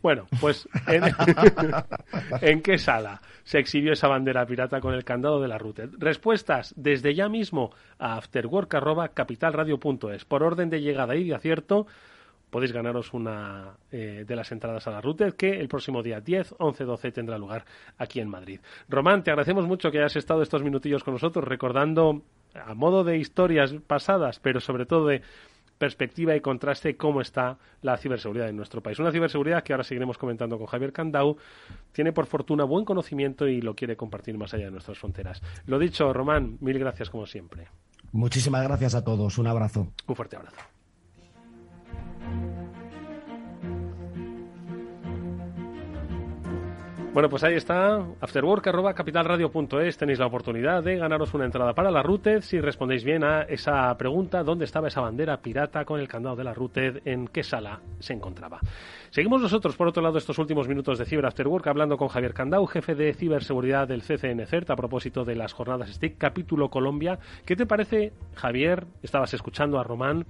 [0.00, 0.66] Bueno, pues
[2.40, 5.90] ¿en, qué sala se exhibió esa bandera pirata con el candado de la Rooted?
[5.98, 11.86] Respuestas desde ya mismo a afterwork.capitalradio.es por orden de llegada y de acierto
[12.50, 16.56] podéis ganaros una eh, de las entradas a la Router que el próximo día 10,
[16.58, 17.64] 11, 12 tendrá lugar
[17.98, 18.60] aquí en Madrid.
[18.88, 22.22] Román, te agradecemos mucho que hayas estado estos minutillos con nosotros recordando
[22.54, 25.22] a modo de historias pasadas, pero sobre todo de
[25.78, 28.98] perspectiva y contraste cómo está la ciberseguridad en nuestro país.
[28.98, 31.36] Una ciberseguridad que ahora seguiremos comentando con Javier Candau,
[31.92, 35.40] tiene por fortuna buen conocimiento y lo quiere compartir más allá de nuestras fronteras.
[35.66, 37.68] Lo dicho, Román, mil gracias como siempre.
[38.12, 39.38] Muchísimas gracias a todos.
[39.38, 39.92] Un abrazo.
[40.06, 40.77] Un fuerte abrazo.
[47.14, 49.96] Bueno, pues ahí está, afterwork.capitalradio.es.
[49.96, 53.96] Tenéis la oportunidad de ganaros una entrada para la Routed si respondéis bien a esa
[53.96, 57.00] pregunta, ¿dónde estaba esa bandera pirata con el candado de la Routed?
[57.06, 58.60] ¿En qué sala se encontraba?
[59.10, 62.66] Seguimos nosotros, por otro lado, estos últimos minutos de Cyber Afterwork hablando con Javier Candau,
[62.66, 67.18] jefe de ciberseguridad del CCN CERT, a propósito de las jornadas STIC, capítulo Colombia.
[67.46, 68.86] ¿Qué te parece, Javier?
[69.02, 70.26] Estabas escuchando a Román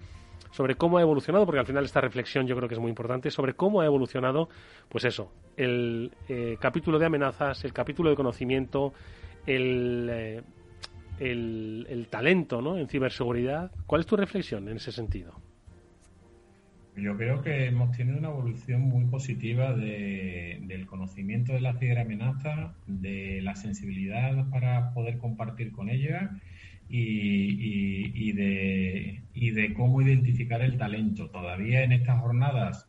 [0.50, 3.30] sobre cómo ha evolucionado, porque al final esta reflexión yo creo que es muy importante,
[3.30, 4.48] sobre cómo ha evolucionado,
[4.88, 8.92] pues eso, el eh, capítulo de amenazas, el capítulo de conocimiento,
[9.46, 10.42] el, eh,
[11.20, 12.78] el, el, talento ¿no?
[12.78, 13.70] en ciberseguridad.
[13.86, 15.34] ¿Cuál es tu reflexión en ese sentido?
[16.96, 22.74] Yo creo que hemos tenido una evolución muy positiva de, del conocimiento de la ciberamenaza,
[22.86, 26.30] de la sensibilidad para poder compartir con ella
[26.88, 31.30] y, de, y de cómo identificar el talento.
[31.30, 32.88] Todavía en estas jornadas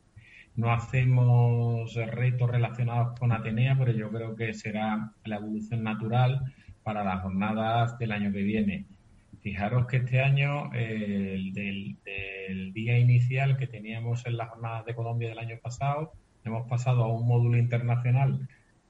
[0.55, 7.03] no hacemos retos relacionados con Atenea, pero yo creo que será la evolución natural para
[7.03, 8.85] las jornadas del año que viene.
[9.41, 15.29] Fijaros que este año, el del, día inicial que teníamos en las jornadas de Colombia
[15.29, 16.11] del año pasado,
[16.43, 18.47] hemos pasado a un módulo internacional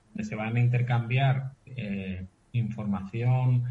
[0.07, 3.65] donde se van a intercambiar eh, información,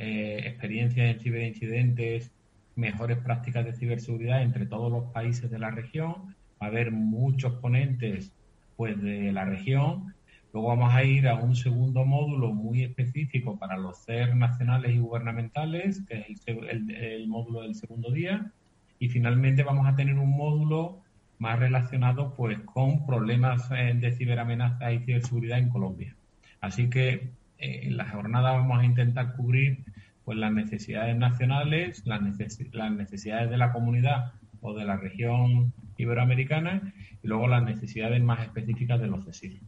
[0.00, 2.32] eh, experiencias en ciberincidentes,
[2.74, 6.34] mejores prácticas de ciberseguridad entre todos los países de la región.
[6.60, 8.32] Va a haber muchos ponentes
[8.78, 10.14] pues de la región.
[10.54, 14.98] Luego vamos a ir a un segundo módulo muy específico para los CER nacionales y
[14.98, 18.50] gubernamentales, que es el, el módulo del segundo día.
[18.98, 21.02] Y finalmente vamos a tener un módulo
[21.38, 26.16] más relacionado pues con problemas eh, de ciberamenaza y ciberseguridad en Colombia.
[26.62, 27.28] Así que
[27.60, 29.84] eh, en la jornada vamos a intentar cubrir
[30.24, 36.92] pues las necesidades nacionales, las, necesidades de la comunidad o de la región iberoamericana
[37.22, 39.60] y luego las necesidades más específicas de los CESIR.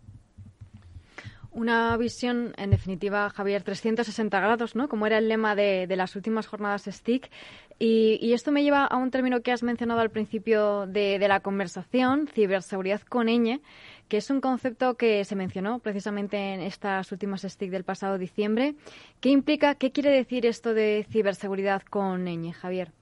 [1.51, 4.89] Una visión, en definitiva, Javier, 360 grados, ¿no?
[4.89, 7.31] Como era el lema de, las últimas jornadas STIC.
[7.79, 12.27] Y, esto me lleva a un término que has mencionado al principio de, la conversación,
[12.27, 13.61] ciberseguridad con ñ,
[14.13, 18.75] que es un concepto que se mencionó precisamente en estas últimas STIC del pasado diciembre.
[19.23, 22.93] ¿Qué implica, qué quiere decir esto de ciberseguridad con ñ, Javier?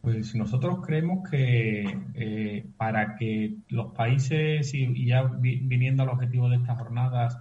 [0.00, 6.56] Pues nosotros creemos que eh, para que los países, y, ya viniendo al objetivo de
[6.56, 7.38] estas jornadas,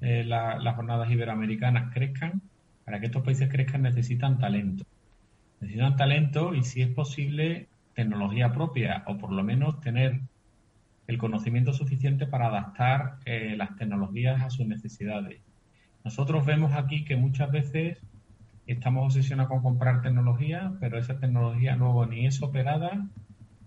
[0.00, 2.40] eh, las jornadas iberoamericanas crezcan,
[2.84, 4.84] para que estos países crezcan necesitan talento.
[5.60, 10.20] Necesitan talento y si es posible tecnología propia o por lo menos tener
[11.12, 15.40] el conocimiento suficiente para adaptar eh, las tecnologías a sus necesidades.
[16.04, 17.98] Nosotros vemos aquí que muchas veces
[18.66, 23.06] estamos obsesionados con comprar tecnología, pero esa tecnología luego ni es operada,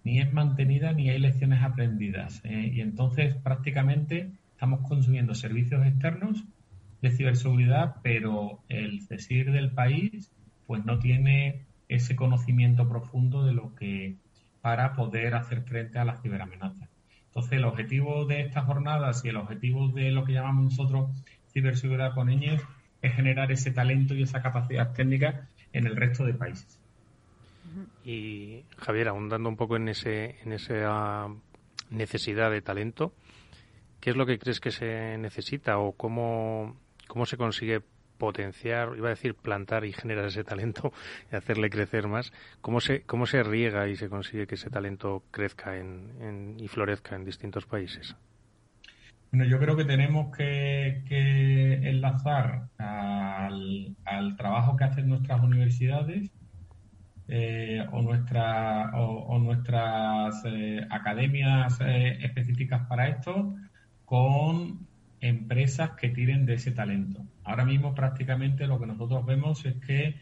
[0.04, 2.42] ni es mantenida, ni hay lecciones aprendidas.
[2.44, 2.72] ¿eh?
[2.74, 6.44] y entonces prácticamente estamos consumiendo servicios externos
[7.02, 10.32] de ciberseguridad, pero el CESIR del país
[10.66, 14.16] pues no tiene ese conocimiento profundo de lo que
[14.62, 16.95] para poder hacer frente a las ciberamenazas.
[17.36, 21.10] Entonces, el objetivo de estas jornadas y el objetivo de lo que llamamos nosotros
[21.52, 22.62] ciberseguridad con niños
[23.02, 26.80] es generar ese talento y esa capacidad técnica en el resto de países.
[28.06, 31.28] Y Javier, ahondando un poco en ese en esa
[31.90, 33.14] necesidad de talento,
[34.00, 36.78] ¿qué es lo que crees que se necesita o cómo,
[37.08, 37.82] cómo se consigue
[38.18, 40.92] potenciar, iba a decir plantar y generar ese talento
[41.32, 42.32] y hacerle crecer más?
[42.62, 47.16] ¿Cómo se, cómo se riega y se consigue que ese talento crezca en, y florezca
[47.16, 48.16] en distintos países?
[49.32, 51.04] Bueno, yo creo que tenemos que,
[51.84, 53.96] enlazar al,
[54.38, 56.32] trabajo que hacen nuestras universidades
[57.28, 63.56] eh, o, o, nuestras eh, academias eh, específicas para esto
[64.06, 64.88] con
[65.20, 67.26] empresas que tiren de ese talento.
[67.46, 70.16] Ahora mismo prácticamente lo que nosotros vemos es que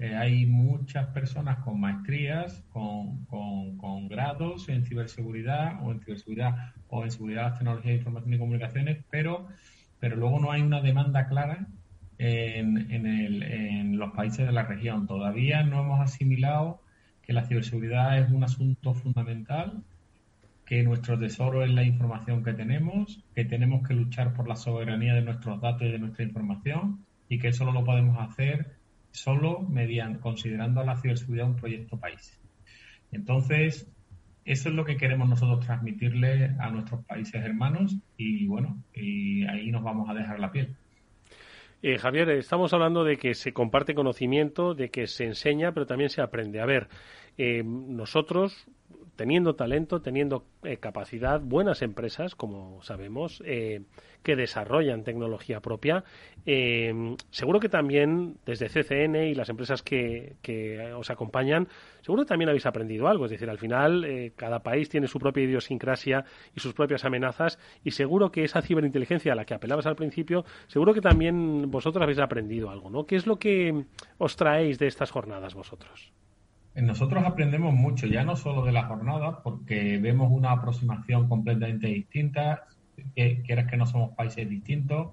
[0.00, 7.10] hay muchas personas con maestrías, con, con, grados en ciberseguridad o en ciberseguridad o en
[7.10, 9.46] seguridad de las tecnologías de información y comunicaciones, pero,
[10.00, 11.66] pero luego no hay una demanda clara
[12.18, 15.06] en, en, los países de la región.
[15.06, 16.80] Todavía no hemos asimilado
[17.22, 19.82] que la ciberseguridad es un asunto fundamental,
[20.66, 25.14] que nuestro tesoro es la información que tenemos, que tenemos que luchar por la soberanía
[25.14, 28.72] de nuestros datos y de nuestra información y que eso lo podemos hacer
[29.10, 32.38] solo mediante considerando a la ciberseguridad un proyecto país.
[33.12, 33.88] Entonces,
[34.44, 39.70] eso es lo que queremos nosotros transmitirle a nuestros países hermanos y bueno, y ahí
[39.70, 40.74] nos vamos a dejar la piel.
[41.82, 46.08] Eh, Javier, estamos hablando de que se comparte conocimiento, de que se enseña, pero también
[46.08, 46.60] se aprende.
[46.60, 46.88] A ver,
[47.36, 48.66] eh, nosotros
[49.16, 53.82] teniendo talento, teniendo eh, capacidad, buenas empresas, como sabemos, eh,
[54.22, 56.04] que desarrollan tecnología propia.
[56.46, 61.68] Eh, seguro que también desde CCN y las empresas que, que, os acompañan,
[62.00, 63.26] seguro que también habéis aprendido algo.
[63.26, 66.24] Es decir, al final cada país tiene su propia idiosincrasia
[66.54, 70.44] y sus propias amenazas y seguro que esa ciberinteligencia a la que apelabas al principio,
[70.66, 73.06] seguro que también vosotros habéis aprendido algo, ¿no?
[73.06, 73.84] ¿Qué es lo que
[74.18, 76.12] os traéis de estas jornadas vosotros?
[76.74, 82.64] Nosotros aprendemos mucho, ya no solo de la jornada, porque vemos una aproximación completamente distinta,
[83.14, 85.12] que quieras que no somos países distintos,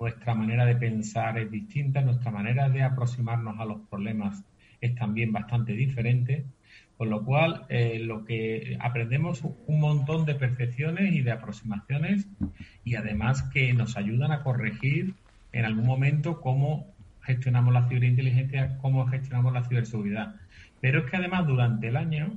[0.00, 4.44] nuestra manera de pensar es distinta, nuestra manera de aproximarnos a los problemas
[4.80, 6.44] es también bastante diferente,
[6.96, 12.26] con lo cual eh, lo que aprendemos un montón de percepciones y de aproximaciones
[12.84, 15.14] y además que nos ayudan a corregir
[15.52, 16.86] en algún momento cómo
[17.22, 20.36] gestionamos la ciberinteligencia, cómo gestionamos la ciberseguridad.
[20.80, 22.36] Pero es que además durante el año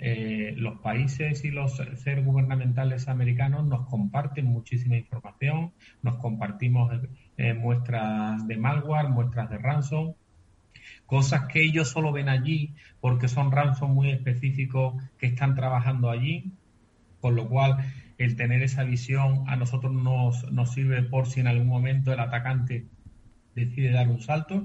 [0.00, 5.72] eh, los países y los seres gubernamentales americanos nos comparten muchísima información,
[6.02, 6.92] nos compartimos
[7.36, 10.14] eh, muestras de malware, muestras de ransom,
[11.06, 16.52] cosas que ellos solo ven allí porque son ransom muy específicos que están trabajando allí,
[17.20, 17.78] con lo cual
[18.18, 22.20] el tener esa visión a nosotros nos, nos sirve por si en algún momento el
[22.20, 22.86] atacante
[23.56, 24.64] decide dar un salto.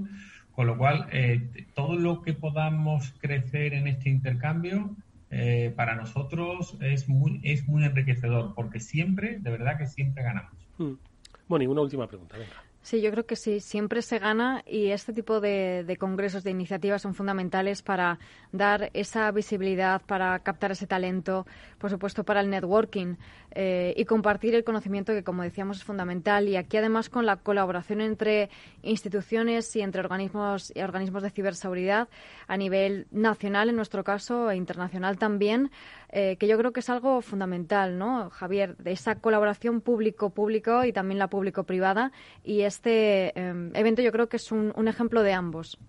[0.56, 4.96] Con lo cual, eh, todo lo que podamos crecer en este intercambio
[5.32, 10.54] eh, para nosotros es muy, muy enriquecedor, porque siempre, de verdad que siempre ganamos.
[10.78, 10.94] Hmm.
[11.48, 12.54] Bueno, y una última pregunta, venga.
[12.84, 17.02] Sí, yo creo que sí, siempre se gana y este tipo de, congresos, de iniciativas
[17.02, 18.20] son fundamentales para
[18.52, 23.16] dar esa visibilidad, para captar ese talento, por supuesto para el networking
[23.52, 26.50] eh, y compartir el conocimiento que, como decíamos, es fundamental.
[26.50, 28.50] Y aquí además con la colaboración entre
[28.82, 32.10] instituciones y entre organismos y organismos de ciberseguridad
[32.48, 35.72] a nivel nacional, en nuestro caso, e internacional también,
[36.16, 38.78] eh, que yo creo que es algo fundamental, ¿no, Javier?
[38.78, 42.12] De esa colaboración público-público y también la público-privada
[42.44, 45.80] y este em, evento yo creo que es un, ejemplo de ambos.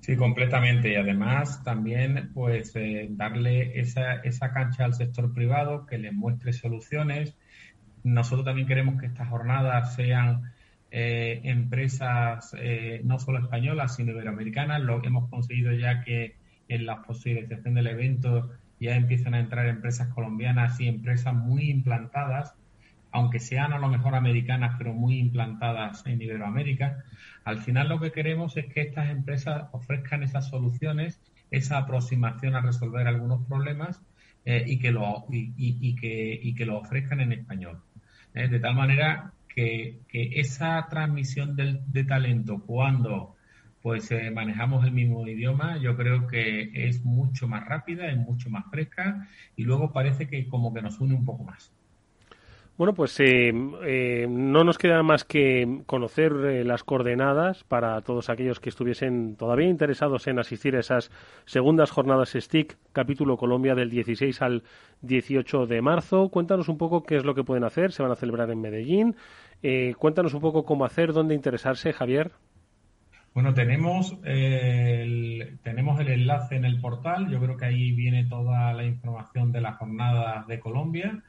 [0.00, 0.92] Sí, completamente.
[0.92, 6.52] Y además también pues eh, darle esa, esa cancha al sector privado, que le muestre
[6.52, 7.36] soluciones.
[8.02, 10.52] Nosotros también queremos que estas jornadas sean
[10.90, 14.80] eh, empresas eh, no solo españolas, sino iberoamericanas.
[14.82, 16.34] Lo hemos conseguido ya que
[16.68, 18.50] en la posibilización del evento
[18.80, 22.54] ya empiezan a entrar empresas colombianas y empresas muy implantadas
[23.14, 27.04] aunque sean a lo mejor americanas, pero muy implantadas en Iberoamérica,
[27.44, 31.20] al final lo que queremos es que estas empresas ofrezcan esas soluciones,
[31.52, 34.02] esa aproximación a resolver algunos problemas
[34.44, 37.80] eh, y, que lo, y, que, lo ofrezcan en español.
[38.34, 43.33] Eh, de tal manera que, esa transmisión de talento cuando
[43.84, 48.48] pues eh, manejamos el mismo idioma, yo creo que es mucho más rápida, es mucho
[48.48, 51.70] más fresca y luego parece que como que nos une un poco más.
[52.78, 53.52] Bueno, pues eh,
[53.84, 59.36] eh, no nos queda más que conocer eh, las coordenadas para todos aquellos que estuviesen
[59.36, 61.10] todavía interesados en asistir a esas
[61.44, 64.62] segundas jornadas STIC, capítulo Colombia del 16 al
[65.02, 66.30] 18 de marzo.
[66.30, 67.92] Cuéntanos un poco qué es lo que pueden hacer.
[67.92, 69.14] Se van a celebrar en Medellín.
[69.98, 72.32] cuéntanos un poco cómo hacer, dónde interesarse, Javier.
[73.34, 77.28] Bueno, tenemos el, tenemos el enlace en el portal.
[77.28, 81.20] Yo creo que ahí viene toda la información de las jornadas de Colombia.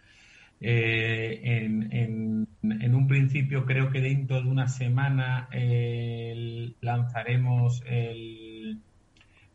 [0.62, 5.49] Eh, en, un principio creo que dentro de una semana
[6.82, 8.82] lanzaremos el...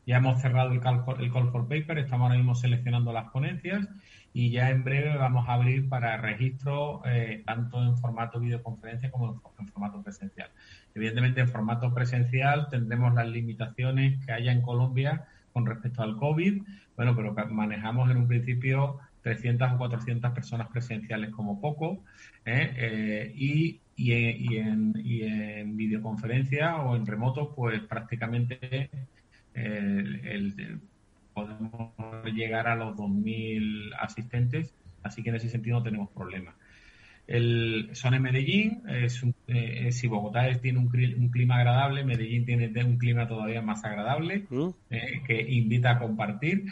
[0.06, 3.88] Ya hemos cerrado el call, el call for paper, estamos ahora mismo seleccionando las ponencias
[4.32, 9.40] y ya en breve vamos a abrir para registro eh, tanto en formato videoconferencia como
[9.58, 10.50] en, formato presencial.
[10.94, 16.62] Evidentemente en formato presencial tendremos las limitaciones que haya en Colombia con respecto al COVID,
[16.96, 22.04] bueno, pero manejamos en un principio 300 o 400 personas presenciales como poco,
[22.44, 22.72] ¿eh?
[22.76, 28.88] Eh, y, y, en, y, en, videoconferencia o en remoto, pues prácticamente
[31.46, 36.54] podemos llegar a los 2.000 asistentes, así que en ese sentido no tenemos problema.
[37.26, 42.98] El, son en Medellín, es eh, si Bogotá tiene un, clima agradable, Medellín tiene un
[42.98, 44.70] clima todavía más agradable, mm.
[45.26, 46.64] que invita a compartir.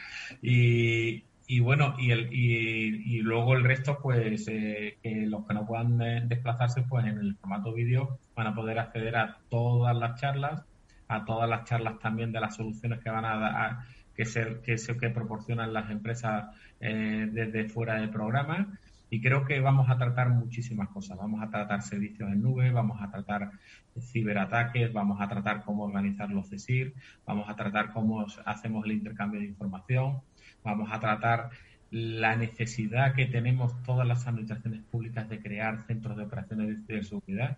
[0.43, 5.65] Y, y bueno, y, el, y, luego el resto, pues eh, que los que no
[5.67, 10.21] puedan eh, desplazarse, pues en el formato vídeo van a poder acceder a todas las
[10.21, 10.63] charlas,
[11.09, 13.79] a todas las charlas también de las soluciones que van a dar,
[14.19, 18.77] que se, que, se, que proporcionan las empresas eh, desde fuera del programa.
[19.11, 21.17] Y creo que vamos a tratar muchísimas cosas.
[21.17, 23.53] Vamos a tratar servicios en nube, vamos a tratar
[23.99, 26.95] ciberataques, vamos a tratar cómo organizar los CESIR,
[27.25, 30.21] vamos a tratar cómo hacemos el intercambio de información,
[30.65, 31.51] Vamos a tratar
[31.91, 37.57] la necesidad que tenemos todas las administraciones públicas de crear centros de operaciones de seguridad.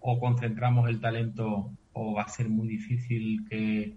[0.00, 3.94] O concentramos el talento o va a ser muy difícil que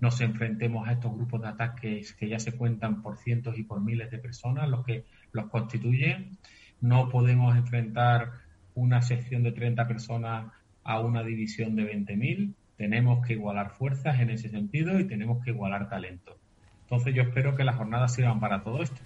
[0.00, 3.80] nos enfrentemos a estos grupos de ataques que ya se cuentan por cientos y por
[3.80, 6.38] miles de personas, los que los constituyen.
[6.80, 8.32] No podemos enfrentar
[8.74, 10.52] una sección de 30 personas
[10.84, 12.52] a una división de 20.000.
[12.76, 16.36] Tenemos que igualar fuerzas en ese sentido y tenemos que igualar talento.
[16.82, 19.00] Entonces yo espero que las jornadas sirvan para todo esto.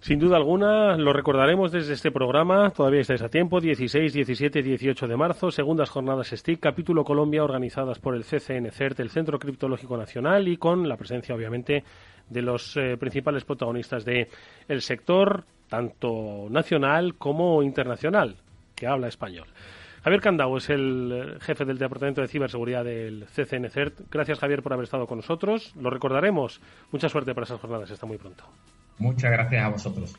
[0.00, 4.62] Sin duda alguna, lo recordaremos desde este programa, todavía estáis a tiempo, 16, 17 y
[4.62, 9.40] 18 de marzo, segundas jornadas STIC, capítulo Colombia, organizadas por el CCN CERT, el Centro
[9.40, 11.82] Criptológico Nacional, y con la presencia, obviamente,
[12.30, 14.28] de los eh, principales protagonistas del
[14.68, 18.36] el sector, tanto nacional como internacional,
[18.76, 19.48] que habla español.
[20.04, 24.02] Javier Candau es el eh, jefe del Departamento de Ciberseguridad del CCNCERT.
[24.12, 25.74] Gracias, Javier, por haber estado con nosotros.
[25.74, 26.60] Lo recordaremos.
[26.92, 27.90] Mucha suerte para esas jornadas.
[27.90, 28.44] Está muy pronto.
[28.98, 30.18] Muchas gracias a vosotros.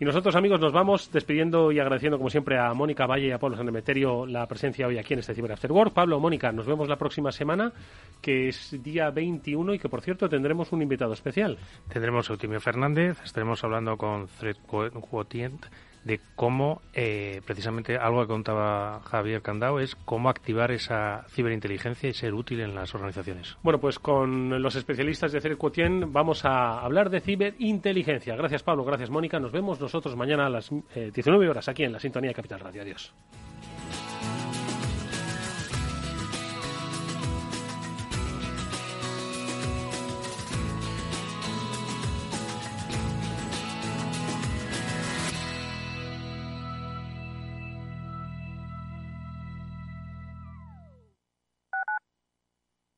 [0.00, 3.38] Y nosotros, amigos, nos vamos despidiendo y agradeciendo, como siempre, a Mónica Valle y a
[3.38, 5.92] Pablo Sanemeterio la presencia hoy aquí en este Ciber After Work.
[5.92, 7.72] Pablo, Mónica, nos vemos la próxima semana,
[8.20, 11.58] que es día 21 y que, por cierto, tendremos un invitado especial.
[11.88, 15.64] Tendremos a Eutimio Fernández, estaremos hablando con Threat Quotient,
[16.04, 22.12] de cómo, eh, precisamente algo que contaba Javier Candao, es cómo activar esa ciberinteligencia y
[22.12, 23.56] ser útil en las organizaciones.
[23.62, 28.36] Bueno, pues con los especialistas de Cercotien vamos a hablar de ciberinteligencia.
[28.36, 29.40] Gracias Pablo, gracias Mónica.
[29.40, 32.82] Nos vemos nosotros mañana a las 19 eh, horas aquí en la Sintonía Capital Radio.
[32.82, 33.14] Adiós.